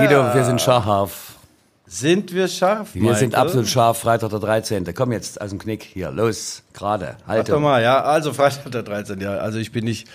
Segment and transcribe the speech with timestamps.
[0.00, 1.34] Guido, wir sind scharf.
[1.86, 2.94] Sind wir scharf?
[2.94, 3.98] Wir sind absolut scharf.
[3.98, 4.94] Freitag der 13.
[4.94, 6.10] Komm jetzt aus dem Knick hier.
[6.10, 7.16] Los, gerade.
[7.26, 7.52] Halte.
[7.52, 8.00] Warte mal, ja.
[8.02, 9.20] Also Freitag der 13.
[9.20, 10.08] Ja, also ich bin nicht.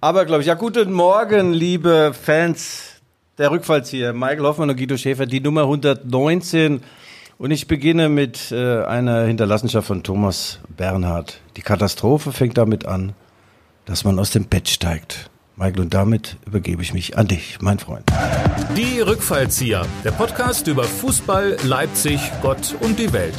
[0.00, 3.00] Aber glaube ich, ja, guten Morgen, liebe Fans
[3.38, 4.12] der Rückfallzieher.
[4.12, 6.82] Michael Hoffmann und Guido Schäfer, die Nummer 119.
[7.38, 11.40] Und ich beginne mit äh, einer Hinterlassenschaft von Thomas Bernhard.
[11.56, 13.14] Die Katastrophe fängt damit an,
[13.86, 15.29] dass man aus dem Bett steigt.
[15.60, 18.04] Michael, und damit übergebe ich mich an dich, mein Freund.
[18.74, 23.34] Die Rückfallzieher, der Podcast über Fußball, Leipzig, Gott und die Welt.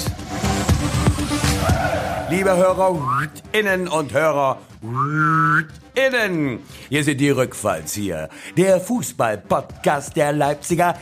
[2.29, 6.59] Liebe Hörerinnen und Hörer, innen.
[6.89, 10.95] Hier sind die Rückfallzieher, der Fußball-Podcast der Leipziger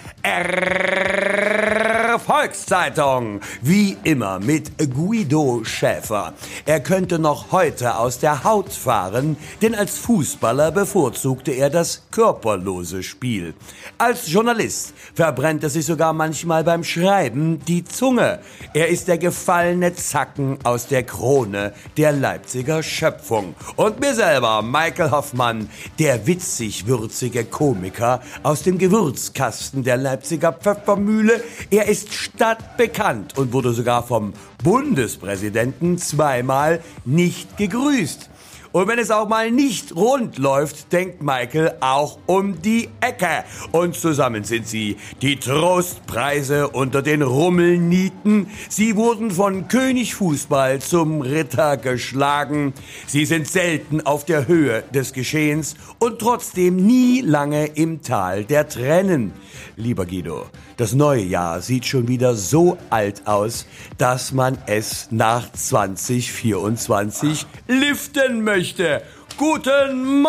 [2.20, 3.40] Volkszeitung.
[3.62, 6.34] Wie immer mit Guido Schäfer.
[6.66, 13.04] Er könnte noch heute aus der Haut fahren, denn als Fußballer bevorzugte er das körperlose
[13.04, 13.54] Spiel.
[13.98, 18.40] Als Journalist verbrennt er sich sogar manchmal beim Schreiben die Zunge.
[18.74, 23.56] Er ist der gefallene Zacken aus der Krone der Leipziger Schöpfung.
[23.76, 31.44] Und mir selber, Michael Hoffmann, der witzig-würzige Komiker aus dem Gewürzkasten der Leipziger Pfeffermühle.
[31.70, 38.30] Er ist stadtbekannt und wurde sogar vom Bundespräsidenten zweimal nicht gegrüßt.
[38.72, 43.44] Und wenn es auch mal nicht rund läuft, denkt Michael auch um die Ecke.
[43.72, 48.48] Und zusammen sind sie die Trostpreise unter den Rummelnieten.
[48.70, 52.74] Sie wurden von König Fußball zum Ritter geschlagen.
[53.08, 58.70] Sie sind selten auf der Höhe des Geschehens und trotzdem nie lange im Tal der
[58.70, 59.34] Tränen.
[59.78, 60.46] Lieber Guido,
[60.80, 63.66] das neue Jahr sieht schon wieder so alt aus,
[63.98, 69.02] dass man es nach 2024 liften möchte.
[69.38, 70.26] Guten Morgen!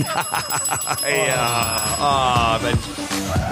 [1.28, 2.80] ja, Mensch.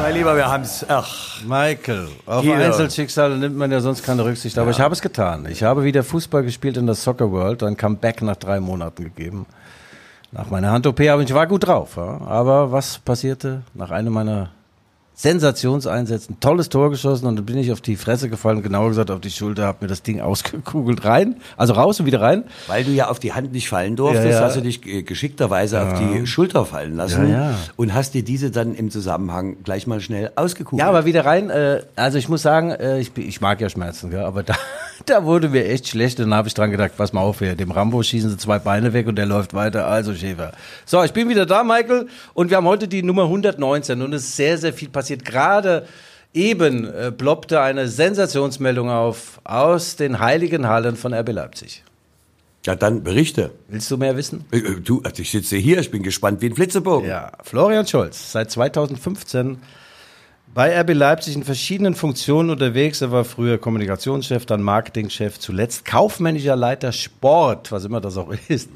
[0.02, 0.84] Mein Lieber, wir haben's.
[0.88, 2.54] Ach, Michael, auf Guido.
[2.56, 5.46] Einzelschicksale nimmt man ja sonst keine Rücksicht, aber ich habe es getan.
[5.48, 9.46] Ich habe wieder Fußball gespielt in der Soccer World, ein Comeback nach drei Monaten gegeben.
[10.32, 11.96] Nach meiner Hand-OP, aber ich war gut drauf.
[11.96, 12.20] Ja.
[12.26, 14.50] Aber was passierte nach einem meiner
[15.16, 16.38] Sensationseinsätzen?
[16.40, 19.30] Tolles Tor geschossen und dann bin ich auf die Fresse gefallen, genauer gesagt auf die
[19.30, 22.44] Schulter, habe mir das Ding ausgekugelt rein, also raus und wieder rein.
[22.66, 24.40] Weil du ja auf die Hand nicht fallen durftest, Ja, ja.
[24.42, 27.54] hast du dich äh, geschickterweise auf die Schulter fallen lassen Ja, ja.
[27.76, 30.80] und hast dir diese dann im Zusammenhang gleich mal schnell ausgekugelt.
[30.80, 31.48] Ja, aber wieder rein.
[31.48, 34.20] Äh, also ich muss sagen, äh, ich, ich mag ja Schmerzen, gell?
[34.24, 34.54] aber da,
[35.06, 36.18] da wurde mir echt schlecht.
[36.20, 38.58] Und dann habe ich dran gedacht, pass mal auf hier, dem Rambo schießen sie zwei
[38.58, 39.86] Beine weg und der läuft weiter.
[39.86, 40.52] Also Schäfer.
[40.84, 42.08] So, ich bin wieder da, Michael.
[42.34, 45.05] Und wir haben heute die Nummer 119 und es ist sehr, sehr viel passiert.
[45.24, 45.86] Gerade
[46.34, 51.82] eben äh, ploppte eine Sensationsmeldung auf aus den heiligen Hallen von RB Leipzig.
[52.66, 53.52] ja, dann berichte.
[53.68, 54.44] Willst du mehr wissen?
[54.50, 57.08] Äh, äh, Du, also ich sitze hier, ich bin gespannt wie ein Flitzebogen.
[57.08, 59.58] Ja, Florian Scholz, seit 2015
[60.52, 63.00] bei RB Leipzig in verschiedenen Funktionen unterwegs.
[63.02, 68.70] Er war früher Kommunikationschef, dann Marketingchef, zuletzt kaufmännischer Leiter Sport, was immer das auch ist.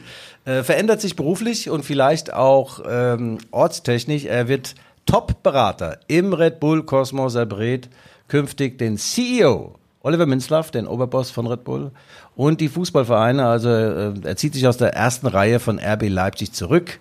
[0.44, 4.24] Äh, verändert sich beruflich und vielleicht auch ähm, ortstechnisch.
[4.24, 4.74] Er wird
[5.10, 7.34] Top-Berater im Red Bull Kosmos.
[7.34, 7.88] Berät
[8.28, 11.90] künftig den CEO Oliver Minzlaff, den Oberboss von Red Bull,
[12.36, 13.44] und die Fußballvereine.
[13.44, 17.00] Also äh, er zieht sich aus der ersten Reihe von RB Leipzig zurück.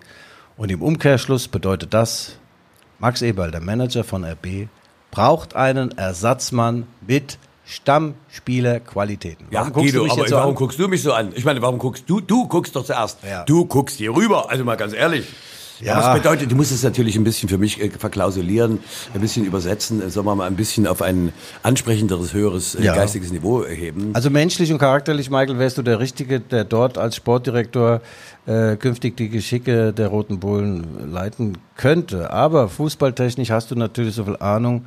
[0.57, 2.37] Und im Umkehrschluss bedeutet das,
[2.97, 4.67] Max Eberl, der Manager von RB,
[5.11, 9.45] braucht einen Ersatzmann mit Stammspielerqualitäten.
[9.51, 10.55] Ja, Warum guckst Guido, du mich aber jetzt so warum an?
[10.55, 11.31] guckst du mich so an?
[11.35, 12.19] Ich meine, warum guckst du?
[12.21, 13.19] Du guckst doch zuerst.
[13.23, 13.43] Ja.
[13.45, 14.49] Du guckst hier rüber.
[14.49, 15.27] Also mal ganz ehrlich.
[15.81, 15.97] Ja.
[15.97, 18.79] Was bedeutet, du musst es natürlich ein bisschen für mich äh, verklausulieren,
[19.13, 21.31] ein bisschen übersetzen, äh, sagen wir mal ein bisschen auf ein
[21.63, 22.95] ansprechenderes, höheres äh, Ja.
[22.95, 24.12] geistiges Niveau heben.
[24.13, 28.01] Also menschlich und charakterlich, Michael, wärst du der Richtige, der dort als Sportdirektor
[28.45, 32.31] äh, künftig die Geschicke der Roten Bullen leiten könnte.
[32.31, 34.85] Aber fußballtechnisch hast du natürlich so viel Ahnung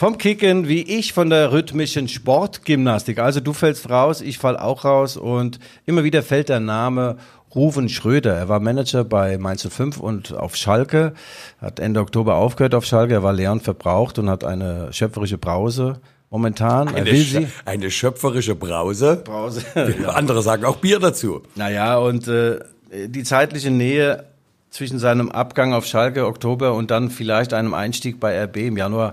[0.00, 3.18] vom Kicken wie ich von der rhythmischen Sportgymnastik.
[3.18, 7.18] Also du fällst raus, ich fall auch raus und immer wieder fällt der Name
[7.54, 8.34] Ruven Schröder.
[8.34, 11.12] Er war Manager bei Mainz 05 und auf Schalke,
[11.60, 13.12] hat Ende Oktober aufgehört auf Schalke.
[13.12, 16.88] Er war leer und verbraucht und hat eine schöpferische Brause momentan.
[16.88, 17.48] eine, will sie.
[17.66, 19.20] eine schöpferische Brause.
[19.22, 19.66] Brause.
[20.14, 21.42] Andere sagen auch Bier dazu.
[21.56, 22.60] Naja, und äh,
[23.06, 24.24] die zeitliche Nähe
[24.70, 29.12] zwischen seinem Abgang auf Schalke Oktober und dann vielleicht einem Einstieg bei RB im Januar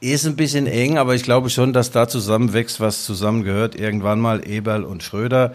[0.00, 3.74] ist ein bisschen eng, aber ich glaube schon, dass da zusammenwächst, was zusammengehört.
[3.74, 5.54] Irgendwann mal Eberl und Schröder.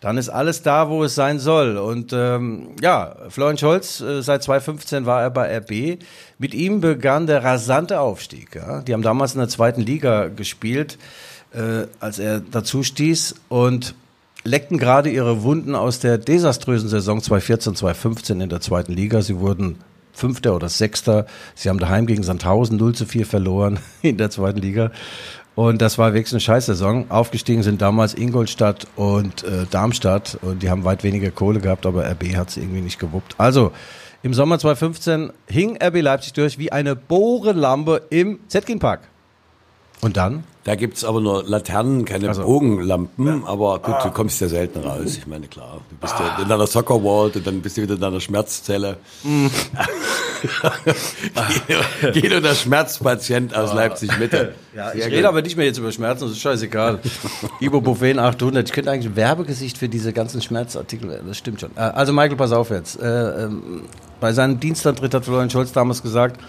[0.00, 1.76] Dann ist alles da, wo es sein soll.
[1.76, 6.02] Und ähm, ja, Florian Scholz, äh, seit 2015 war er bei RB.
[6.38, 8.56] Mit ihm begann der rasante Aufstieg.
[8.56, 8.80] Ja?
[8.80, 10.98] Die haben damals in der zweiten Liga gespielt,
[11.52, 13.36] äh, als er dazu stieß.
[13.48, 13.94] Und
[14.42, 19.22] leckten gerade ihre Wunden aus der desaströsen Saison 2014, 2015 in der zweiten Liga.
[19.22, 19.78] Sie wurden
[20.12, 21.26] Fünfter oder Sechster.
[21.54, 24.90] Sie haben daheim gegen Sandhausen 0 zu 4 verloren in der zweiten Liga.
[25.54, 27.10] Und das war wirklich eine Scheißsaison.
[27.10, 32.10] Aufgestiegen sind damals Ingolstadt und äh, Darmstadt und die haben weit weniger Kohle gehabt, aber
[32.10, 33.34] RB hat es irgendwie nicht gewuppt.
[33.36, 33.72] Also
[34.22, 39.00] im Sommer 2015 hing RB Leipzig durch wie eine Bohrenlampe im Zetkin Park.
[40.00, 40.44] Und dann?
[40.64, 42.44] Da gibt's aber nur Laternen, keine Also.
[42.44, 45.16] Bogenlampen, aber gut, du kommst ja selten raus.
[45.18, 47.94] Ich meine, klar, du bist ja in deiner Soccer World und dann bist du wieder
[47.94, 48.98] in deiner Schmerzzelle.
[50.42, 54.54] Guido, Guido, der Schmerzpatient aus Leipzig Mitte.
[54.74, 57.00] Ja, ich rede aber nicht mehr jetzt über Schmerzen, das ist scheißegal.
[57.60, 61.70] Ibuprofen 800, ich könnte eigentlich ein Werbegesicht für diese ganzen Schmerzartikel werden, das stimmt schon.
[61.76, 63.00] Äh, Also Michael, pass auf jetzt.
[63.00, 63.82] Äh, ähm,
[64.20, 66.40] Bei seinem Dienstantritt hat Florian Scholz damals gesagt,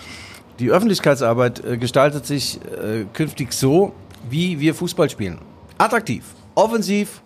[0.60, 3.94] die Öffentlichkeitsarbeit äh, gestaltet sich äh, künftig so,
[4.30, 5.40] wie wir Fußball spielen.
[5.78, 6.24] Attraktiv,
[6.56, 7.22] offensiv,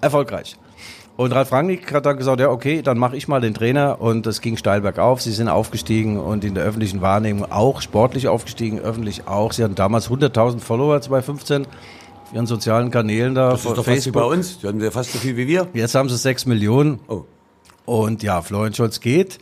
[0.00, 0.56] erfolgreich.
[1.16, 4.26] Und Ralf Rangnick hat dann gesagt, ja okay, dann mache ich mal den Trainer und
[4.26, 5.20] es ging steil bergauf.
[5.20, 9.52] Sie sind aufgestiegen und in der öffentlichen Wahrnehmung auch sportlich aufgestiegen, öffentlich auch.
[9.52, 14.06] Sie hatten damals 100.000 Follower 2015 auf ihren sozialen Kanälen da Das ist doch fast
[14.06, 14.58] wie bei uns.
[14.58, 15.68] Die hatten wir fast so viel wie wir.
[15.74, 16.98] Jetzt haben sie 6 Millionen.
[17.08, 17.24] Oh.
[17.84, 19.38] Und ja, Florian Scholz geht.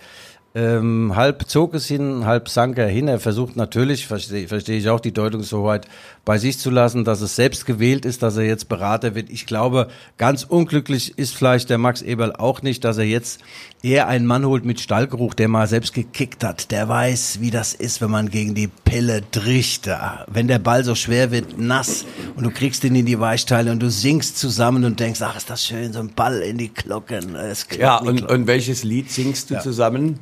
[0.53, 3.07] Ähm, halb zog es hin, halb sank er hin.
[3.07, 5.87] Er versucht natürlich, verstehe versteh ich auch, die Deutungshoheit
[6.25, 9.31] bei sich zu lassen, dass es selbst gewählt ist, dass er jetzt Berater wird.
[9.31, 9.89] Ich glaube,
[10.19, 13.41] ganz unglücklich ist vielleicht der Max Eberl auch nicht, dass er jetzt
[13.83, 16.71] eher einen Mann holt mit Stallgeruch, der mal selbst gekickt hat.
[16.71, 20.27] Der weiß, wie das ist, wenn man gegen die Pille trichter.
[20.31, 22.05] Wenn der Ball so schwer wird, nass
[22.37, 25.51] und du kriegst ihn in die Weichteile und du singst zusammen und denkst, ach, ist
[25.51, 27.37] das schön, so ein Ball in die Glocken.
[27.79, 28.37] Ja, und, Glocken.
[28.37, 30.19] und welches Lied singst du zusammen?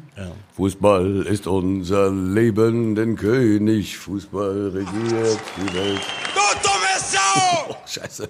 [0.56, 6.00] Fußball ist unser Leben, denn König Fußball regiert die Welt.
[6.34, 7.18] Du dumme Sau!
[7.70, 8.28] Oh, scheiße.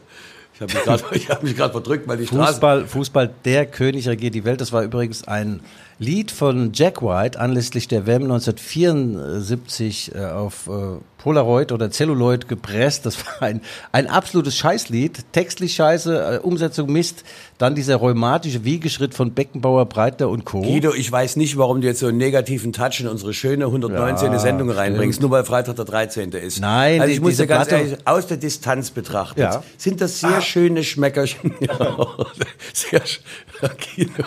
[0.61, 2.53] Ich habe mich gerade hab verdrückt, weil die Straße...
[2.53, 4.61] Fußball, Fußball, der König regiert die Welt.
[4.61, 5.61] Das war übrigens ein
[6.01, 13.05] Lied von Jack White anlässlich der WM 1974 äh, auf äh, Polaroid oder Celluloid gepresst.
[13.05, 13.61] Das war ein,
[13.91, 15.33] ein absolutes Scheißlied.
[15.33, 17.25] Textlich scheiße, äh, Umsetzung Mist.
[17.59, 20.61] Dann dieser rheumatische Wiegeschritt von Beckenbauer, Breitner und Co.
[20.63, 24.31] Guido, ich weiß nicht, warum du jetzt so einen negativen Touch in unsere schöne 119.
[24.33, 25.31] Ja, Sendung reinbringst, stimmt.
[25.31, 26.31] nur weil Freitag der 13.
[26.31, 26.61] ist.
[26.61, 29.65] Nein, also ich muss dir ganz Platte- ehrlich, aus der Distanz betrachtet, Ja.
[29.77, 31.55] sind das sehr schöne Schmeckerchen.
[31.61, 32.07] Ja,
[32.73, 33.03] sehr
[33.97, 34.23] Guido,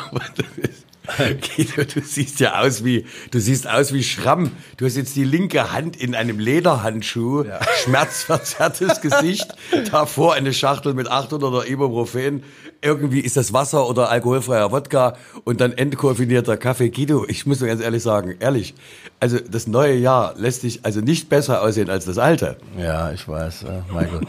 [1.18, 4.52] Guido, du siehst ja aus wie, du siehst aus wie Schramm.
[4.78, 7.46] Du hast jetzt die linke Hand in einem Lederhandschuh,
[7.84, 9.56] schmerzverzerrtes Gesicht,
[9.92, 12.44] davor eine Schachtel mit 800er Ibuprofen.
[12.84, 16.90] Irgendwie ist das Wasser oder alkoholfreier Wodka und dann entkoffinierter Kaffee.
[16.90, 18.74] Guido, ich muss dir ganz ehrlich sagen, ehrlich,
[19.20, 22.58] also das neue Jahr lässt dich also nicht besser aussehen als das alte.
[22.80, 24.22] Ja, ich weiß, äh, Michael.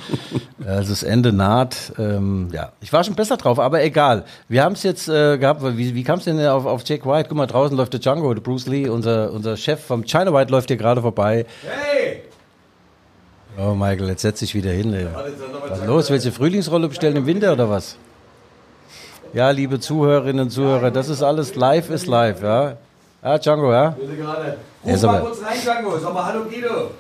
[0.67, 1.95] also das Ende naht.
[1.99, 4.25] Ähm, ja, ich war schon besser drauf, aber egal.
[4.49, 5.63] Wir haben es jetzt äh, gehabt.
[5.79, 7.29] Wie, wie kam es denn auf, auf Jack White?
[7.29, 10.51] Guck mal, draußen läuft der Django, der Bruce Lee, unser, unser Chef vom China White
[10.51, 11.47] läuft hier gerade vorbei.
[11.63, 12.23] Hey!
[13.59, 14.95] Oh, Michael, jetzt setz dich wieder hin.
[14.95, 15.07] Ey.
[15.69, 16.11] Was ist los?
[16.11, 17.97] Willst du Frühlingsrolle bestellen im Winter oder was?
[19.35, 22.77] Ja, liebe Zuhörerinnen und Zuhörer, das ist alles live ist live, ja.
[23.23, 23.95] Ja, Django, ja?
[24.85, 25.97] Er ist aber- rein, Django.
[25.99, 26.91] Sag mal Hallo Guido.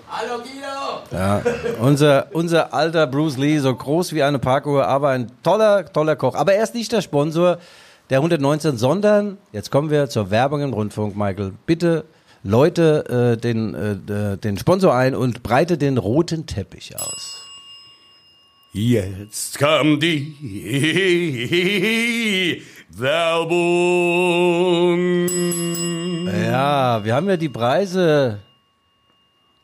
[1.11, 1.43] Ja,
[1.81, 6.35] unser, unser alter Bruce Lee, so groß wie eine Parkuhr, aber ein toller, toller Koch.
[6.35, 7.59] Aber er ist nicht der Sponsor
[8.11, 11.53] der 119, sondern, jetzt kommen wir zur Werbung im Rundfunk, Michael.
[11.67, 12.05] Bitte
[12.43, 17.39] Leute äh, den, äh, den Sponsor ein und breite den roten Teppich aus.
[18.75, 20.35] Jetzt kam die
[22.89, 23.59] Werbung.
[26.27, 28.41] Ja, wir haben ja die Preise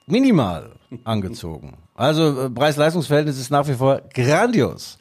[0.07, 0.73] minimal
[1.05, 1.79] angezogen.
[1.95, 4.99] Also äh, Preis-Leistungs-Verhältnis ist nach wie vor grandios.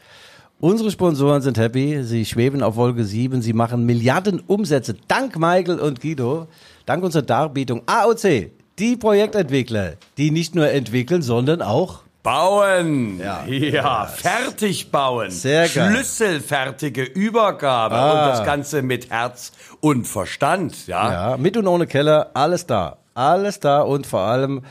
[0.59, 4.95] Unsere Sponsoren sind happy, sie schweben auf Wolke 7, sie machen Milliarden Umsätze.
[5.07, 6.47] Dank Michael und Guido,
[6.87, 8.49] dank unserer Darbietung AOC,
[8.79, 13.19] die Projektentwickler, die nicht nur entwickeln, sondern auch Bauen.
[13.19, 13.45] Ja.
[13.47, 15.29] ja, fertig bauen.
[15.29, 15.93] Sehr geil.
[15.93, 18.11] Schlüsselfertige Übergabe Ah.
[18.11, 20.87] und das Ganze mit Herz und Verstand.
[20.87, 21.11] Ja.
[21.31, 22.97] Ja, mit und ohne Keller, alles da.
[23.13, 24.63] Alles da und vor allem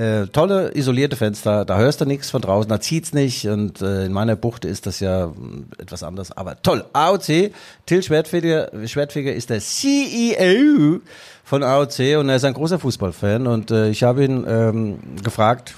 [0.00, 1.66] äh, tolle isolierte Fenster.
[1.66, 3.46] Da hörst du nichts von draußen, da zieht's nicht.
[3.46, 6.32] Und äh, in meiner Bucht ist das ja mh, etwas anders.
[6.32, 6.84] Aber toll.
[6.94, 7.52] AOC,
[7.84, 11.00] Till Schwertfeger, Schwertfeger ist der CEO
[11.44, 13.46] von AOC und er ist ein großer Fußballfan.
[13.46, 15.74] Und äh, ich habe ihn ähm, gefragt,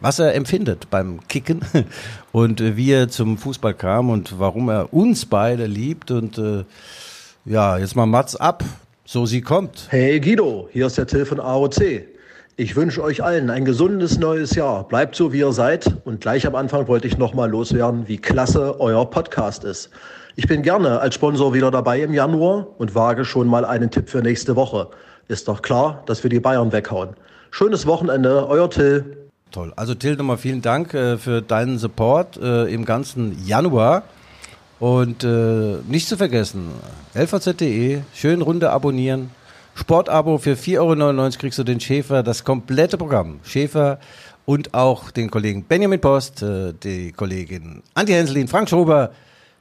[0.00, 1.60] was er empfindet beim Kicken
[2.32, 6.10] und äh, wie er zum Fußball kam und warum er uns beide liebt.
[6.10, 6.64] Und äh,
[7.44, 8.64] ja, jetzt mal Mats ab,
[9.04, 9.88] so sie kommt.
[9.90, 12.11] Hey Guido, hier ist der Till von AOC.
[12.56, 14.86] Ich wünsche euch allen ein gesundes neues Jahr.
[14.86, 15.90] Bleibt so, wie ihr seid.
[16.04, 19.88] Und gleich am Anfang wollte ich nochmal loswerden, wie klasse euer Podcast ist.
[20.36, 24.10] Ich bin gerne als Sponsor wieder dabei im Januar und wage schon mal einen Tipp
[24.10, 24.88] für nächste Woche.
[25.28, 27.16] Ist doch klar, dass wir die Bayern weghauen.
[27.50, 29.16] Schönes Wochenende, euer Till.
[29.50, 29.72] Toll.
[29.76, 34.02] Also Till, nochmal vielen Dank äh, für deinen Support äh, im ganzen Januar.
[34.78, 36.68] Und äh, nicht zu vergessen,
[37.14, 39.30] lvz.de, schön Runde abonnieren.
[39.74, 43.40] Sportabo für 4,99 Euro kriegst du den Schäfer, das komplette Programm.
[43.42, 43.98] Schäfer
[44.44, 49.12] und auch den Kollegen Benjamin Post, äh, die Kollegin Antje Henselin, Frank Schrober,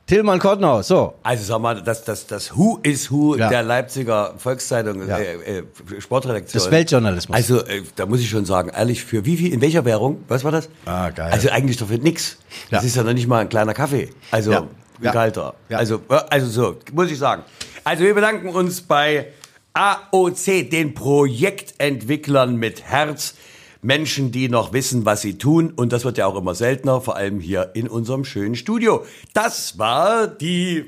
[0.07, 0.87] Tillmann Kortenhaus.
[0.89, 1.13] So.
[1.23, 3.47] Also sag mal, das, das, das Who is Who Ja.
[3.47, 5.17] der Leipziger Volkszeitung, Ja.
[5.17, 5.63] äh, äh,
[5.99, 6.61] Sportredaktion.
[6.61, 7.35] Das Weltjournalismus.
[7.37, 10.43] Also äh, da muss ich schon sagen, ehrlich, für wie viel, in welcher Währung, was
[10.43, 10.67] war das?
[10.85, 11.31] Ah, geil.
[11.31, 12.37] Also eigentlich doch für nix.
[12.69, 12.87] Das Ja.
[12.87, 14.09] ist ja noch nicht mal ein kleiner Kaffee.
[14.31, 15.53] Also ein kalter.
[15.69, 17.43] Also, äh, also so, muss ich sagen.
[17.85, 19.27] Also wir bedanken uns bei
[19.73, 23.35] AOC, den Projektentwicklern mit Herz.
[23.83, 25.73] Menschen, die noch wissen, was sie tun.
[25.75, 29.03] Und das wird ja auch immer seltener, vor allem hier in unserem schönen Studio.
[29.33, 30.85] Das war die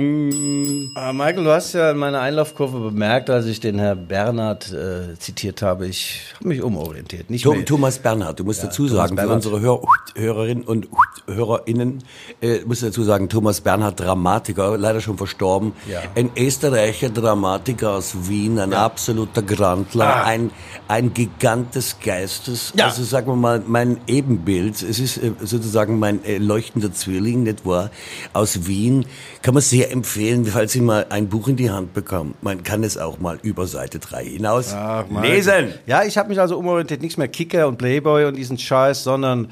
[0.00, 0.90] Werbung.
[0.96, 5.16] Ah, Michael, du hast ja in meiner Einlaufkurve bemerkt, als ich den Herr Bernhard äh,
[5.18, 7.30] zitiert habe, ich habe mich umorientiert.
[7.30, 7.64] Nicht Tom.
[7.64, 9.80] Thomas Bernhard, du musst dazu Thomas sagen, für unsere Hör
[10.16, 10.88] Hörerinnen und
[11.28, 12.02] HörerInnen,
[12.40, 16.00] äh, musst du dazu sagen, Thomas Bernhard, Dramatiker, leider schon verstorben, Ja.
[16.16, 20.39] ein österreichischer Dramatiker aus Wien, ein absoluter Grandler, ein,
[20.88, 22.72] ein Gigant des Geistes.
[22.76, 22.86] Ja.
[22.86, 27.66] also sagen wir mal, mein Ebenbild, es ist äh, sozusagen mein äh, leuchtender Zwilling, nicht
[27.66, 27.90] wahr,
[28.32, 29.04] aus Wien,
[29.42, 32.34] kann man sehr empfehlen, falls Sie mal ein Buch in die Hand bekommen.
[32.40, 35.74] Man kann es auch mal über Seite 3 hinaus Ach, lesen.
[35.86, 39.48] Ja, ich habe mich also umorientiert, nichts mehr Kicker und Playboy und diesen Scheiß, sondern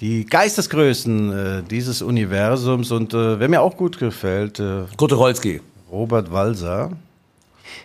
[0.00, 5.60] die Geistesgrößen äh, dieses Universums und äh, wer mir auch gut gefällt, äh, Kurt Rolski.
[5.90, 6.90] Robert Walser.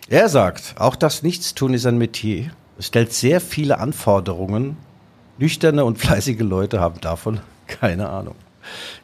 [0.08, 2.50] Er sagt, auch das Nichtstun ist ein Metier.
[2.78, 4.76] Es stellt sehr viele Anforderungen.
[5.38, 8.34] Nüchterne und fleißige Leute haben davon keine Ahnung.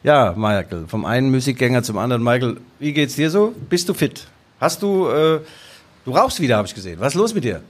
[0.03, 2.23] Ja, Michael, vom einen Musikgänger zum anderen.
[2.23, 3.53] Michael, wie geht's dir so?
[3.69, 4.27] Bist du fit?
[4.59, 5.39] Hast du, äh,
[6.05, 6.99] du rauchst wieder, habe ich gesehen.
[6.99, 7.61] Was ist los mit dir?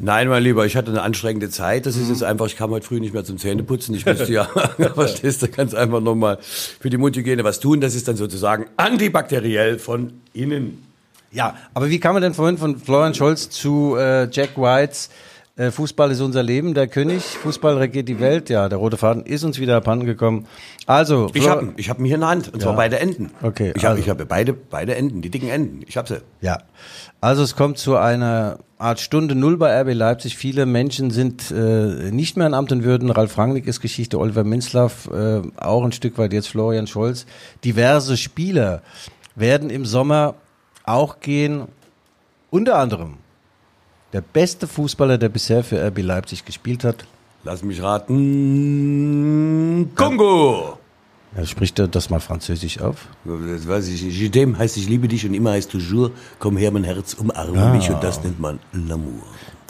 [0.00, 1.86] Nein, mein Lieber, ich hatte eine anstrengende Zeit.
[1.86, 2.02] Das Mhm.
[2.02, 3.94] ist jetzt einfach, ich kam heute früh nicht mehr zum Zähneputzen.
[3.94, 4.44] Ich musste ja,
[4.94, 7.80] verstehst du, ganz einfach nochmal für die Mundhygiene was tun.
[7.80, 10.84] Das ist dann sozusagen antibakteriell von innen.
[11.30, 15.10] Ja, aber wie kam man denn vorhin von Florian Scholz zu äh, Jack Whites
[15.56, 18.48] äh, Fußball ist unser Leben, der König, Fußball regiert die Welt?
[18.48, 20.46] Ja, der rote Faden ist uns wieder abhanden gekommen.
[20.86, 22.76] Also, Ich habe ich hab ihn hier in der Hand, und zwar Ja.
[22.76, 23.30] beide Enden.
[23.42, 24.08] Okay, Ich habe also.
[24.10, 25.82] hab beide, beide Enden, die dicken Enden.
[25.86, 26.20] Ich habe sie.
[26.40, 26.58] Ja,
[27.20, 30.36] also es kommt zu einer Art Stunde Null bei RB Leipzig.
[30.36, 33.10] Viele Menschen sind äh, nicht mehr in Amt und Würden.
[33.10, 37.26] Ralf Rangnick ist Geschichte, Oliver Minzlaff äh, auch ein Stück weit, jetzt Florian Scholz.
[37.64, 38.80] Diverse Spieler
[39.34, 40.36] werden im Sommer
[40.88, 41.68] auch gehen.
[42.50, 43.18] Unter anderem
[44.12, 47.04] der beste Fußballer, der bisher für RB Leipzig gespielt hat.
[47.44, 48.18] Lass mich raten.
[49.94, 50.78] Kongo!
[51.36, 53.06] Ja, spricht er das mal französisch auf?
[53.24, 54.34] Das weiß ich nicht.
[54.34, 57.90] Dem heißt ich liebe dich und immer heißt toujours, komm her, mein Herz, umarme mich
[57.90, 59.20] und das nennt man L'amour.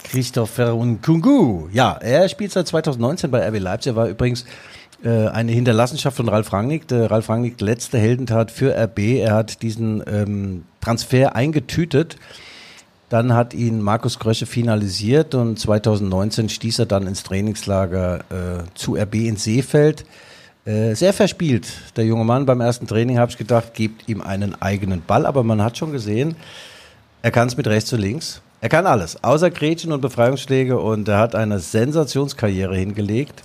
[0.05, 1.69] Christopher Nkungu.
[1.73, 3.91] Ja, er spielt seit 2019 bei RB Leipzig.
[3.93, 4.45] Er war übrigens
[5.05, 6.89] eine Hinterlassenschaft von Ralf Rangnick.
[6.89, 8.99] Der Ralf Rangnick letzte Heldentat für RB.
[9.21, 12.17] Er hat diesen ähm, Transfer eingetütet.
[13.09, 18.23] Dann hat ihn Markus Krösche finalisiert und 2019 stieß er dann ins Trainingslager äh,
[18.75, 20.05] zu RB in Seefeld.
[20.67, 21.67] Äh, sehr verspielt.
[21.97, 25.25] Der junge Mann beim ersten Training, habe ich gedacht, gibt ihm einen eigenen Ball.
[25.25, 26.37] Aber man hat schon gesehen,
[27.23, 28.43] er kann es mit rechts und links.
[28.61, 33.43] Er kann alles, außer Gretchen und Befreiungsschläge und er hat eine Sensationskarriere hingelegt.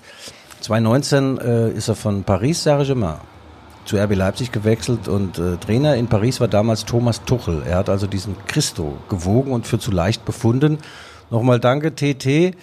[0.64, 3.18] 2019 äh, ist er von Paris Saint-Germain
[3.84, 7.64] zu RB Leipzig gewechselt und äh, Trainer in Paris war damals Thomas Tuchel.
[7.68, 10.78] Er hat also diesen Christo gewogen und für zu leicht befunden.
[11.30, 12.56] Nochmal danke TT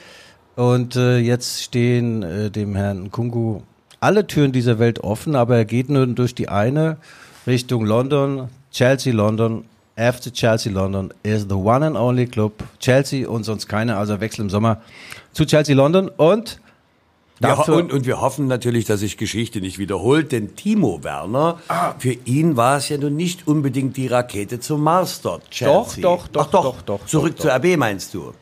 [0.56, 3.60] und äh, jetzt stehen äh, dem Herrn Kungu
[4.00, 6.96] alle Türen dieser Welt offen, aber er geht nur durch die eine
[7.46, 9.64] Richtung London, Chelsea London.
[9.96, 12.52] After Chelsea London is the one and only club.
[12.78, 14.80] Chelsea und sonst keine, also wechselt im Sommer
[15.32, 16.58] zu Chelsea London und
[17.40, 21.94] dafür, und, und wir hoffen natürlich, dass sich Geschichte nicht wiederholt, denn Timo Werner, Ah.
[21.98, 26.02] für ihn war es ja nun nicht unbedingt die Rakete zum Mars dort, Chelsea.
[26.02, 28.32] doch, doch, Ach, doch, doch, doch, Zurück doch, zur RB meinst du?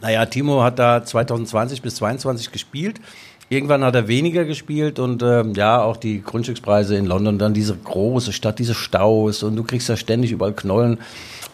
[0.00, 3.00] Naja, Timo hat da 2020 bis 2022 gespielt.
[3.48, 7.76] Irgendwann hat er weniger gespielt und ähm, ja, auch die Grundstückspreise in London, dann diese
[7.76, 10.98] große Stadt, diese Staus und du kriegst da ständig überall Knollen.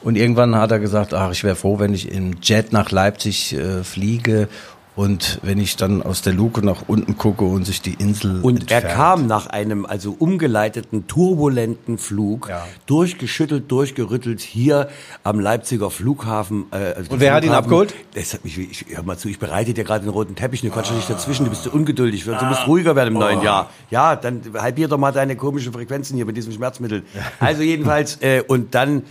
[0.02, 3.52] Und irgendwann hat er gesagt, ach, ich wäre froh, wenn ich im Jet nach Leipzig
[3.54, 4.48] äh, fliege
[4.94, 8.70] und wenn ich dann aus der Luke nach unten gucke und sich die Insel Und
[8.70, 8.94] er entfernt.
[8.94, 12.66] kam nach einem also umgeleiteten, turbulenten Flug, Ja.
[12.86, 14.88] durchgeschüttelt, durchgerüttelt hier
[15.24, 16.66] am Leipziger Flughafen.
[16.72, 17.64] Äh, also Und wer hat ihn Flughafen.
[17.64, 17.94] abgeholt?
[18.14, 20.68] Das hat mich, ich, hör mal zu, ich bereite dir gerade den roten Teppich, du
[20.70, 23.70] quatsch doch nicht dazwischen, du bist so ungeduldig, du musst ruhiger werden im neuen Jahr.
[23.90, 27.02] Ja, dann halbier doch mal deine komischen Frequenzen hier mit diesem Schmerzmittel.
[27.40, 29.02] Also jedenfalls, äh, und dann,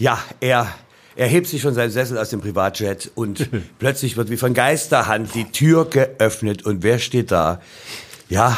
[0.00, 0.68] Ja, er,
[1.18, 5.34] er hebt sich von seinem Sessel aus dem Privatjet und plötzlich wird wie von Geisterhand
[5.34, 7.60] die Tür geöffnet und wer steht da?
[8.28, 8.56] Ja,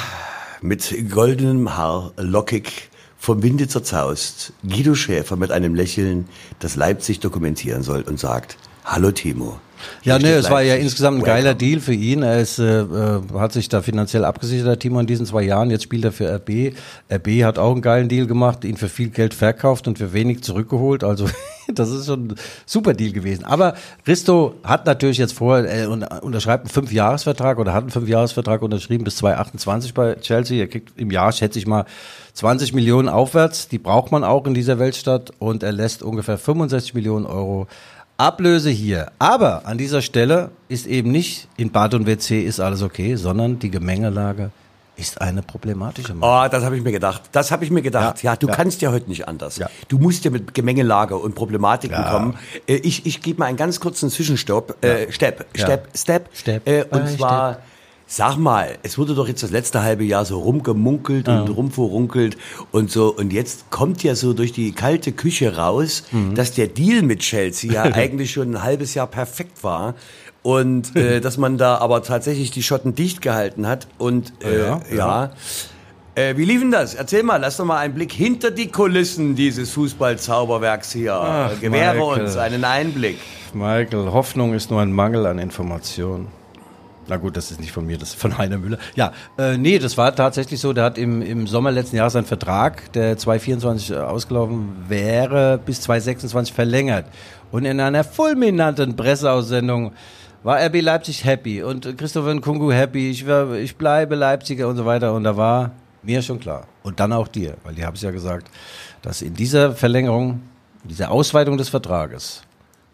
[0.60, 7.82] mit goldenem Haar, lockig, vom Winde zerzaust, Guido Schäfer mit einem Lächeln, das Leipzig dokumentieren
[7.82, 9.58] soll und sagt, Hallo Timo.
[10.02, 11.36] Ja, steht es war ja insgesamt ein Welcome.
[11.42, 12.22] geiler Deal für ihn.
[12.22, 15.70] Er ist, äh, äh, hat sich da finanziell abgesichert, der Timo, in diesen zwei Jahren.
[15.70, 16.74] Jetzt spielt er für RB.
[17.12, 20.42] RB hat auch einen geilen Deal gemacht, ihn für viel Geld verkauft und für wenig
[20.42, 21.04] zurückgeholt.
[21.04, 21.26] Also
[21.74, 22.34] das ist schon ein
[22.66, 23.44] super Deal gewesen.
[23.44, 23.74] Aber
[24.06, 29.04] Risto hat natürlich jetzt vor, er unter- unterschreibt einen Fünfjahresvertrag oder hat einen Fünfjahresvertrag unterschrieben
[29.04, 30.58] bis 2028 bei Chelsea.
[30.60, 31.84] Er kriegt im Jahr, schätze ich mal,
[32.34, 33.68] 20 Millionen aufwärts.
[33.68, 35.32] Die braucht man auch in dieser Weltstadt.
[35.38, 37.66] Und er lässt ungefähr 65 Millionen Euro
[38.20, 39.10] Ablöse hier.
[39.18, 43.58] Aber an dieser Stelle ist eben nicht in Bad und WC ist alles okay, sondern
[43.58, 44.50] die Gemengelage
[44.96, 46.14] ist eine problematische.
[46.20, 47.22] Oh, das habe ich mir gedacht.
[47.32, 48.22] Das habe ich mir gedacht.
[48.22, 48.54] Ja, Ja, du ja.
[48.54, 49.56] kannst ja heute nicht anders.
[49.56, 49.70] Ja.
[49.88, 52.36] Du musst ja mit Gemengelage und Problematiken kommen.
[52.66, 54.84] Äh, Ich, ich gebe mal einen ganz kurzen Zwischenstopp.
[54.84, 55.46] Äh, Step.
[55.54, 56.28] Step, Step.
[56.34, 57.60] Step Äh, und zwar,
[58.12, 62.36] sag mal, es wurde doch jetzt das letzte halbe Jahr so rumgemunkelt und rumverrunkelt
[62.72, 63.14] und so.
[63.14, 66.34] Und jetzt kommt ja so durch die kalte Küche raus, Mhm.
[66.34, 69.94] dass der Deal mit Chelsea ja eigentlich schon ein halbes Jahr perfekt war.
[70.42, 73.86] Und äh, dass man da aber tatsächlich die Schotten dicht gehalten hat.
[73.98, 75.30] Und äh, Ja, ja, ja.
[76.16, 76.94] Äh, wie lief denn das?
[76.94, 81.14] Erzähl mal, lass doch mal einen Blick hinter die Kulissen dieses Fußballzauberwerks hier.
[81.14, 82.22] Ach, Gewähre Michael.
[82.24, 83.18] uns einen Einblick.
[83.54, 86.26] Michael, Hoffnung ist nur ein Mangel an Information.
[87.10, 88.78] Na gut, das ist nicht von mir, das ist von Heiner Müller.
[88.94, 90.72] Ja, äh, nee, das war tatsächlich so.
[90.72, 96.54] Der hat im, im Sommer letzten Jahres seinen Vertrag, der 2024 ausgelaufen wäre, bis 2026
[96.54, 97.06] verlängert.
[97.50, 99.90] Und in einer fulminanten Presseaussendung
[100.44, 103.10] war RB Leipzig happy und Christopher Nkungu happy.
[103.10, 105.12] Ich, war, ich bleibe Leipziger und so weiter.
[105.12, 105.72] Und da war
[106.04, 106.68] mir schon klar.
[106.84, 108.48] Und dann auch dir, weil die haben es ja gesagt,
[109.02, 110.42] dass in dieser Verlängerung,
[110.84, 112.42] dieser Ausweitung des Vertrages,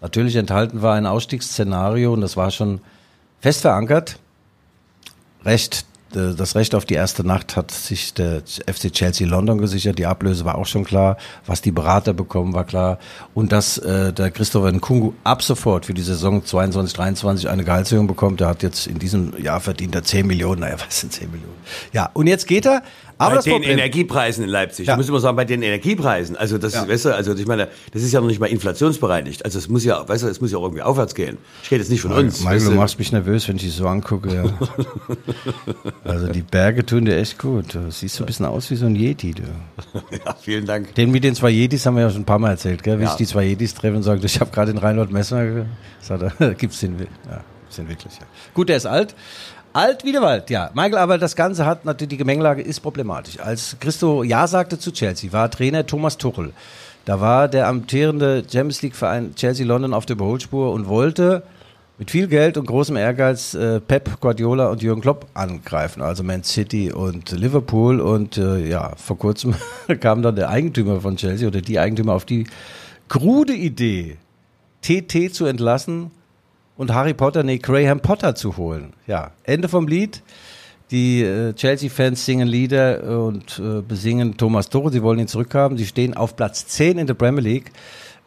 [0.01, 2.81] natürlich enthalten war ein Ausstiegsszenario und das war schon
[3.41, 4.19] fest verankert.
[5.45, 9.99] Recht, äh, das Recht auf die erste Nacht hat sich der FC Chelsea London gesichert.
[9.99, 11.17] Die Ablöse war auch schon klar.
[11.47, 12.99] Was die Berater bekommen, war klar.
[13.35, 18.07] Und dass äh, der Christopher Nkungu ab sofort für die Saison 22, 23 eine Gehaltserhöhung
[18.07, 18.41] bekommt.
[18.41, 20.61] Der hat jetzt in diesem Jahr verdient er 10 Millionen.
[20.61, 21.55] Naja, was sind 10 Millionen?
[21.93, 22.83] Ja, und jetzt geht er.
[23.19, 24.87] Aber bei den Problem, Energiepreisen in Leipzig.
[24.87, 24.93] Ja.
[24.95, 26.37] Ich muss immer sagen, bei den Energiepreisen.
[26.37, 29.45] Also das ist, weißt du, also ich meine, das ist ja noch nicht mal inflationsbereinigt.
[29.45, 31.39] Also es muss ja, weißt du, es muss ja auch irgendwie aufwärts gehen.
[31.63, 32.41] Ich rede jetzt nicht von uns.
[32.41, 32.77] Michael, weißt du du.
[32.77, 34.35] machst mich nervös, wenn ich dich so angucke.
[34.35, 34.45] Ja.
[36.05, 37.75] also die Berge tun dir echt gut.
[37.75, 39.33] Du siehst so ein bisschen aus wie so ein Yeti.
[39.33, 39.43] Du.
[40.25, 40.95] ja, vielen Dank.
[40.95, 42.99] Den mit den zwei Yetis haben wir ja schon ein paar Mal erzählt, gell?
[42.99, 43.11] wie Ja.
[43.11, 45.67] ich die zwei Yetis treffe und sage, ich habe gerade den Reinhold Messner.
[46.01, 47.07] Sagt er, gibt's den, ja,
[47.63, 48.27] gibt's den wirklich, ja.
[48.55, 49.15] Gut, der ist alt.
[49.77, 50.71] Alt wie der Wald, ja.
[50.73, 53.39] Michael, aber das Ganze hat natürlich, die Gemengelage ist problematisch.
[53.39, 56.55] Als Christo Ja sagte zu Chelsea, war Trainer Thomas Tuchel.
[57.05, 61.43] Da war der amtierende Champions League Verein Chelsea London auf der Überholspur und wollte
[61.99, 66.43] mit viel Geld und großem Ehrgeiz äh, Pep Guardiola und Jürgen Klopp angreifen, also Man
[66.43, 68.01] City und Liverpool.
[68.01, 69.57] Und äh, ja, vor kurzem
[70.01, 72.47] kam dann der Eigentümer von Chelsea oder die Eigentümer auf die
[73.09, 74.17] krude Idee,
[74.81, 76.13] TT zu entlassen
[76.77, 78.93] und Harry Potter, nee, Graham Potter zu holen.
[79.07, 80.23] Ja, Ende vom Lied.
[80.91, 84.93] Die äh, Chelsea-Fans singen Lieder und äh, besingen Thomas Tuchel.
[84.93, 85.77] Sie wollen ihn zurückhaben.
[85.77, 87.73] Sie stehen auf Platz 10 in der Premier League.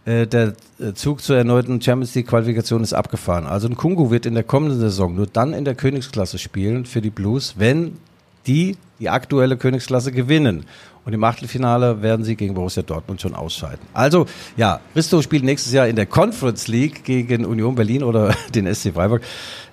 [0.05, 3.45] Äh, der äh, Zug zur erneuten Champions League-Qualifikation ist abgefahren.
[3.45, 7.01] Also ein Kungu wird in der kommenden Saison nur dann in der Königsklasse spielen für
[7.01, 7.97] die Blues, wenn
[8.45, 10.65] die die aktuelle Königsklasse gewinnen.
[11.05, 13.79] Und im Achtelfinale werden sie gegen Borussia Dortmund schon ausscheiden.
[13.93, 14.25] Also,
[14.57, 18.93] ja, Risto spielt nächstes Jahr in der Conference League gegen Union Berlin oder den SC
[18.93, 19.21] Freiburg.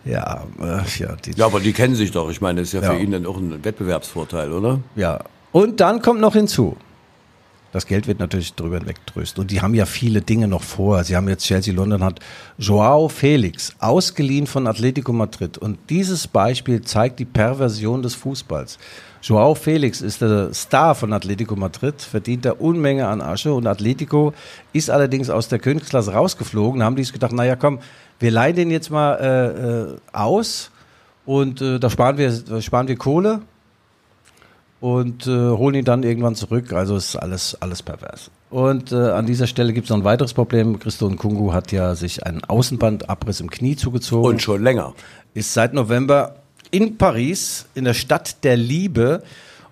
[0.05, 2.31] Ja, äh, ja, die, Ja, aber die kennen sich doch.
[2.31, 2.93] Ich meine, das ist ja, Ja.
[2.95, 4.81] für ihn dann auch ein Wettbewerbsvorteil, oder?
[4.95, 5.21] Ja.
[5.53, 6.77] Und dann kommt noch hinzu.
[7.73, 9.43] Das Geld wird natürlich drüber hinwegtrösten.
[9.43, 11.05] Und die haben ja viele Dinge noch vor.
[11.05, 12.21] Sie haben jetzt Chelsea London hat
[12.57, 15.59] Joao Felix ausgeliehen von Atletico Madrid.
[15.59, 18.79] Und dieses Beispiel zeigt die Perversion des Fußballs.
[19.23, 24.35] Joao Felix ist der Star von Atletico Madrid, verdient da Unmenge an Asche und Atletico
[24.73, 26.81] ist allerdings aus der Königsklasse rausgeflogen.
[26.81, 27.81] Da haben die sich gedacht, naja komm,
[28.19, 30.71] wir leihen den jetzt mal äh, äh, aus
[31.25, 33.41] und äh, da sparen wir, da sparen wir Kohle
[34.81, 36.73] und äh, holen ihn dann irgendwann zurück.
[36.73, 38.31] Also ist alles, alles pervers.
[38.51, 40.79] Und äh, an dieser Stelle gibt es noch ein weiteres Problem.
[40.79, 44.29] Christo Nkungu hat ja sich einen Außenbandabriss im Knie zugezogen.
[44.29, 44.95] Und schon länger.
[45.35, 46.37] ist seit November
[46.71, 49.23] in Paris, in der Stadt der Liebe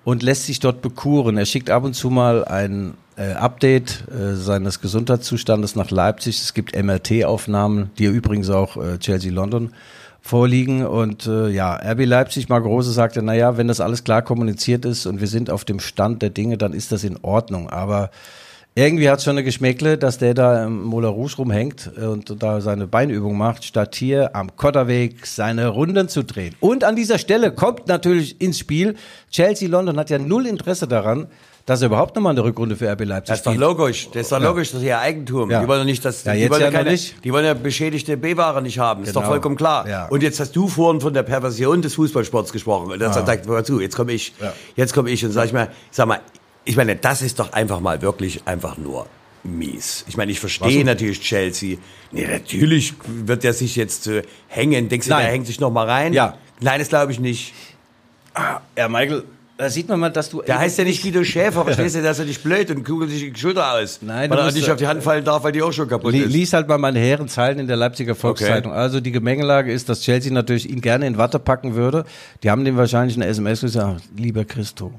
[0.04, 1.36] und lässt sich dort bekuren.
[1.36, 6.40] Er schickt ab und zu mal ein äh, Update äh, seines Gesundheitszustandes nach Leipzig.
[6.40, 9.72] Es gibt MRT-Aufnahmen, die übrigens auch äh, Chelsea London
[10.20, 10.86] vorliegen.
[10.86, 15.06] Und äh, ja, RB Leipzig, Marc Rose sagte, naja, wenn das alles klar kommuniziert ist
[15.06, 17.70] und wir sind auf dem Stand der Dinge, dann ist das in Ordnung.
[17.70, 18.10] Aber
[18.76, 22.42] irgendwie hat es schon eine Geschmäckle, dass der da im Moulin Rouge rumhängt äh, und
[22.42, 26.54] da seine Beinübung macht, statt hier am Kotterweg seine Runden zu drehen.
[26.60, 28.96] Und an dieser Stelle kommt natürlich ins Spiel,
[29.30, 31.28] Chelsea London hat ja null Interesse daran,
[31.66, 34.08] dass er überhaupt nochmal eine Rückrunde für RB Leipzig Das ist doch logisch.
[34.12, 35.50] Das ist doch logisch, das ist ihr Eigentum.
[35.50, 35.62] Ja.
[35.62, 37.24] Die wollen ja nicht, dass, Ja, die wollen ja ja keine, nicht.
[37.24, 39.04] die wollen ja beschädigte B-Ware nicht haben.
[39.04, 39.30] Ist doch Genau.
[39.32, 39.88] vollkommen klar.
[39.88, 40.06] Ja.
[40.08, 42.92] Und jetzt hast du vorhin von der Perversion des Fußballsports gesprochen.
[42.92, 44.34] Und das sagt, hör zu, jetzt komme ich.
[44.42, 44.52] Ja.
[44.76, 46.20] Jetzt komme ich und sag ich mal, sag mal,
[46.64, 49.06] ich meine, das ist doch einfach mal wirklich einfach nur
[49.42, 50.04] mies.
[50.08, 51.76] Ich meine, ich verstehe natürlich Chelsea.
[52.12, 54.88] Nee, natürlich wird der sich jetzt äh, hängen.
[54.88, 55.22] Denkst du, Nein.
[55.24, 56.12] der hängt sich noch mal rein?
[56.12, 56.38] Ja.
[56.60, 57.52] Nein, das glaube ich nicht.
[58.76, 59.24] Ja, Michael,
[59.56, 60.42] da sieht man mal, dass du.
[60.42, 63.10] Der heißt ja nicht Guido Schäfer, verstehst du, der ist ja nicht blöd und kugelt
[63.10, 64.00] sich die Schulter aus.
[64.02, 65.88] Nein, weil du er musst- nicht auf die Hand fallen darf, weil die auch schon
[65.88, 66.32] kaputt Li ist.
[66.32, 68.72] lies halt mal meine Herrenzeilen in der Leipziger Volkszeitung.
[68.72, 72.04] Also die Gemengelage ist, dass Chelsea natürlich ihn gerne in Watte packen würde.
[72.42, 74.92] Die haben dem wahrscheinlich eine SMS gesagt, lieber Christo,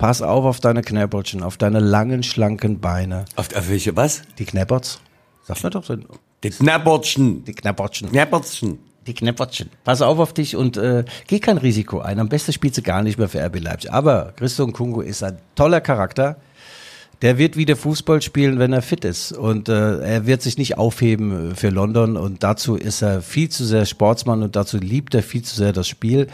[0.00, 3.26] pass auf auf deine Knäppertchen, auf deine langen, schlanken Beine.
[3.36, 4.22] Auf, auf welche, was?
[4.38, 5.00] Die Knäpperts?
[5.46, 5.96] Sag mir doch so.
[6.42, 7.44] Die Knappertschen.
[7.44, 8.10] Die Knäppertchen.
[8.10, 8.78] Knappertschen.
[9.06, 9.68] Die Knäppertchen.
[9.84, 12.18] Pass auf auf dich und äh, geh kein Risiko ein.
[12.18, 13.92] Am besten spielst du gar nicht mehr für RB Leipzig.
[13.92, 16.36] Aber Christo Nkunku ist ein toller Charakter.
[17.20, 19.32] Der wird wieder Fußball spielen, wenn er fit ist.
[19.32, 22.16] Und äh, er wird sich nicht aufheben für London.
[22.16, 25.74] Und dazu ist er viel zu sehr Sportsmann und dazu liebt er viel zu sehr
[25.74, 26.28] das Spiel.